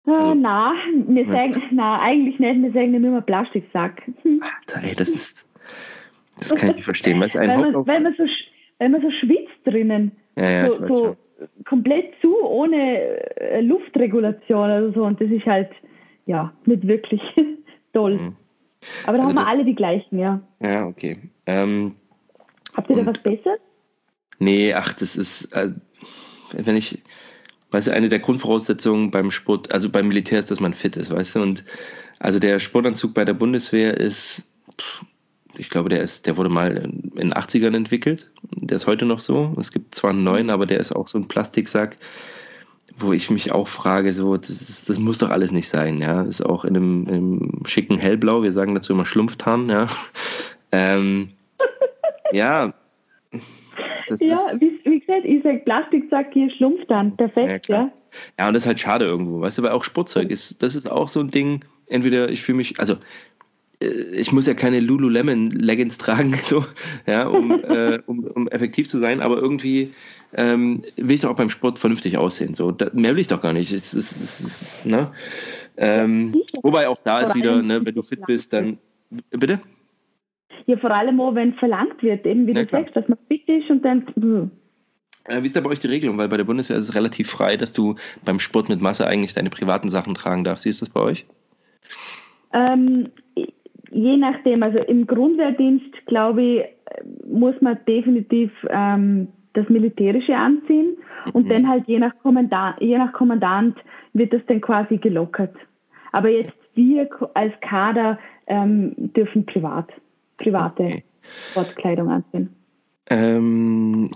[0.05, 0.73] Also, na,
[1.07, 4.01] wir sagen, na, eigentlich nicht, wir sagen immer Plastiksack.
[4.25, 5.45] Alter, ey, das ist,
[6.39, 7.19] das kann ich nicht verstehen.
[7.19, 8.25] Weil, man, weil, man so,
[8.79, 10.11] weil man so schwitzt drinnen.
[10.35, 11.17] Ja, ja, so, so
[11.65, 15.03] komplett zu, ohne äh, Luftregulation oder so.
[15.03, 15.69] Und das ist halt,
[16.25, 17.21] ja, nicht wirklich
[17.93, 18.15] toll.
[18.15, 18.35] Mhm.
[19.05, 20.39] Aber da also haben wir alle die gleichen, ja.
[20.61, 21.19] Ja, okay.
[21.45, 21.95] Ähm,
[22.75, 23.59] Habt ihr da was Besseres?
[24.39, 25.75] Nee, ach, das ist, also,
[26.53, 27.03] wenn ich,
[27.71, 31.11] weißt du, eine der Grundvoraussetzungen beim Sport, also beim Militär ist, dass man fit ist,
[31.11, 31.63] weißt du, und
[32.19, 34.43] also der Sportanzug bei der Bundeswehr ist,
[35.57, 39.19] ich glaube, der ist, der wurde mal in den 80ern entwickelt, der ist heute noch
[39.19, 41.97] so, es gibt zwar einen neuen, aber der ist auch so ein Plastiksack,
[42.97, 46.21] wo ich mich auch frage, so, das, ist, das muss doch alles nicht sein, ja,
[46.21, 49.87] ist auch in einem, in einem schicken Hellblau, wir sagen dazu immer Schlumpftarn, ja,
[50.71, 51.31] ähm,
[52.31, 52.73] ja,
[54.19, 57.15] ja, wie, wie, gesagt, ich sage Plastiksack hier schlumpft dann.
[57.15, 57.91] Perfekt, ja, ja.
[58.39, 60.89] Ja, und das ist halt schade irgendwo, weißt du, weil auch Sportzeug ist, das ist
[60.89, 62.95] auch so ein Ding, entweder ich fühle mich, also
[63.81, 66.65] äh, ich muss ja keine Lululemon Leggings tragen, so,
[67.05, 69.93] ja, um, äh, um, um, effektiv zu sein, aber irgendwie
[70.33, 72.55] ähm, will ich doch auch beim Sport vernünftig aussehen.
[72.55, 73.71] So, da, mehr will ich doch gar nicht.
[73.71, 75.11] Es, es, es, ne?
[75.77, 78.79] ähm, wobei auch da ist wieder, ne, wenn du fit bist, dann
[79.29, 79.59] bitte?
[80.65, 83.47] Ja, vor allem auch, wenn verlangt wird, eben wie ja, du sagst, dass man fit
[83.47, 84.51] ist und dann.
[85.25, 86.17] Äh, wie ist da bei euch die Regelung?
[86.17, 87.95] Weil bei der Bundeswehr ist es relativ frei, dass du
[88.25, 90.65] beim Sport mit Masse eigentlich deine privaten Sachen tragen darfst.
[90.65, 91.25] Wie ist das bei euch?
[92.53, 93.09] Ähm,
[93.91, 96.63] je nachdem, also im Grundwehrdienst, glaube ich,
[97.27, 100.97] muss man definitiv ähm, das Militärische anziehen
[101.33, 101.49] und mhm.
[101.49, 103.77] dann halt je nach, Kommandant, je nach Kommandant
[104.13, 105.55] wird das dann quasi gelockert.
[106.11, 109.89] Aber jetzt wir als Kader ähm, dürfen privat
[110.39, 111.03] private okay.
[111.51, 112.55] Sportkleidung anziehen.
[113.09, 114.11] Ähm,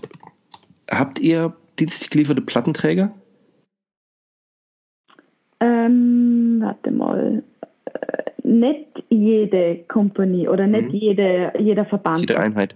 [0.89, 3.13] habt ihr dienstlich gelieferte Plattenträger?
[5.59, 7.43] Ähm, warte mal.
[7.85, 10.95] Äh, nicht jede Kompanie oder nicht mhm.
[10.95, 12.19] jede, jeder Verband.
[12.19, 12.75] Jede Einheit.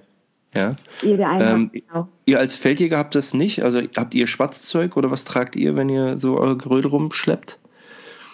[0.55, 0.75] Ja.
[1.01, 2.07] Jede Einheit, ähm, genau.
[2.25, 3.63] Ihr als Feldjäger habt das nicht?
[3.63, 7.59] Also habt ihr Schwarzzeug oder was tragt ihr, wenn ihr so eure Geröde rumschleppt?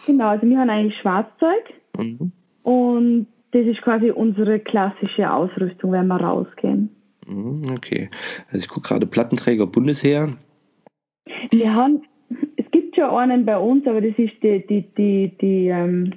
[0.06, 2.32] Genau, also wir haben eigentlich Schwarzzeug mhm.
[2.62, 6.90] und das ist quasi unsere klassische Ausrüstung, wenn wir rausgehen.
[7.28, 8.10] Mhm, okay.
[8.48, 10.34] Also ich gucke gerade Plattenträger Bundesheer.
[11.52, 12.02] Wir haben,
[12.58, 16.14] es gibt schon einen bei uns, aber das ist die, die, die, die ähm,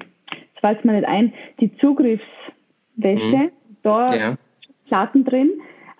[0.55, 3.37] das weiß man nicht ein, die Zugriffswäsche.
[3.37, 3.51] Mhm.
[3.83, 4.37] Da ja.
[4.87, 5.51] Platten drin,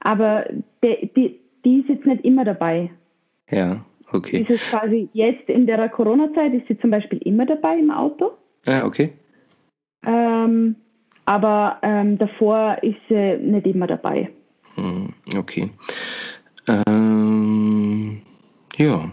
[0.01, 0.47] aber
[0.83, 2.91] die, die, die ist jetzt nicht immer dabei.
[3.51, 4.41] Ja, okay.
[4.41, 8.33] Ist es quasi jetzt in der Corona-Zeit, ist sie zum Beispiel immer dabei im Auto.
[8.67, 9.13] Ja, okay.
[10.05, 10.77] Ähm,
[11.27, 14.31] aber ähm, davor ist sie nicht immer dabei.
[14.77, 15.71] Hm, okay.
[16.69, 18.23] Ähm,
[18.77, 19.11] ja.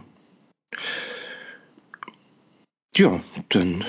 [2.95, 3.84] Ja, dann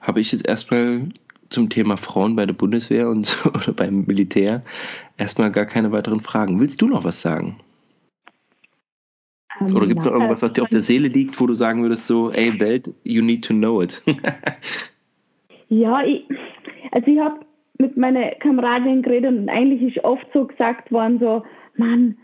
[0.00, 1.08] habe ich jetzt erstmal
[1.50, 4.62] zum Thema Frauen bei der Bundeswehr und so, oder beim Militär
[5.16, 6.58] erstmal gar keine weiteren Fragen.
[6.58, 7.60] Willst du noch was sagen?
[9.60, 11.82] Ähm, oder gibt es noch irgendwas, was dir auf der Seele liegt, wo du sagen
[11.82, 14.02] würdest, so, ey Welt, you need to know it?
[15.72, 16.28] Ja, ich,
[16.90, 17.40] also ich habe
[17.78, 21.44] mit meinen Kameradinnen geredet und eigentlich ist oft so gesagt worden, so,
[21.78, 22.18] Mann,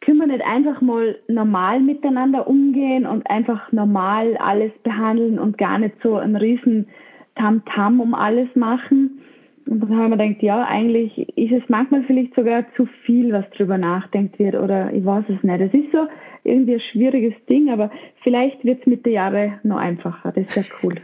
[0.00, 5.80] können wir nicht einfach mal normal miteinander umgehen und einfach normal alles behandeln und gar
[5.80, 6.86] nicht so einen riesen
[7.34, 9.18] Tamtam -Tam um alles machen?
[9.66, 13.50] Und dann haben wir gedacht, ja, eigentlich ist es manchmal vielleicht sogar zu viel, was
[13.50, 15.60] drüber nachdenkt wird oder ich weiß es nicht.
[15.60, 16.06] Es ist so
[16.44, 17.90] irgendwie ein schwieriges Ding, aber
[18.22, 20.30] vielleicht wird es mit den Jahren noch einfacher.
[20.30, 20.94] Das ist ja cool.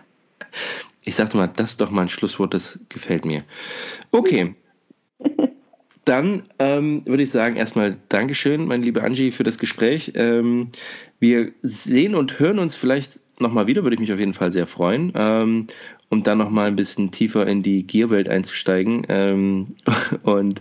[1.09, 3.42] Ich sagte mal, das ist doch mal ein Schlusswort, das gefällt mir.
[4.11, 4.54] Okay.
[6.04, 10.12] Dann ähm, würde ich sagen, erstmal Dankeschön, meine liebe Angie, für das Gespräch.
[10.16, 10.68] Ähm,
[11.18, 14.66] wir sehen und hören uns vielleicht nochmal wieder, würde ich mich auf jeden Fall sehr
[14.66, 15.68] freuen, ähm,
[16.11, 19.06] um dann nochmal ein bisschen tiefer in die Gearwelt einzusteigen.
[19.09, 19.76] Ähm,
[20.24, 20.61] und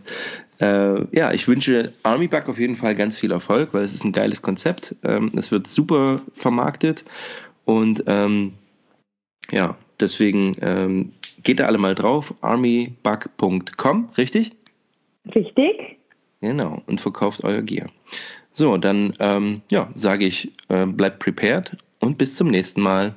[0.60, 4.06] äh, ja, ich wünsche Army Bug auf jeden Fall ganz viel Erfolg, weil es ist
[4.06, 4.96] ein geiles Konzept.
[5.04, 7.04] Ähm, es wird super vermarktet
[7.66, 8.54] und ähm,
[9.52, 14.52] ja, Deswegen ähm, geht da alle mal drauf, armybug.com, richtig?
[15.34, 15.98] Richtig.
[16.42, 17.90] Genau, und verkauft euer Gear.
[18.52, 23.16] So, dann ähm, ja, sage ich, äh, bleibt prepared und bis zum nächsten Mal.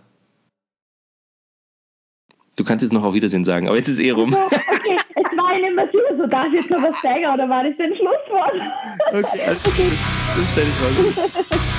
[2.56, 4.34] Du kannst jetzt noch auf Wiedersehen sagen, aber jetzt ist eh rum.
[4.80, 7.74] Okay, es war nicht mehr so, darf ich jetzt noch was sagen oder war das
[7.76, 8.54] dein Schlusswort?
[9.08, 9.90] Okay, also, okay.
[10.36, 11.60] das stelle ich mal.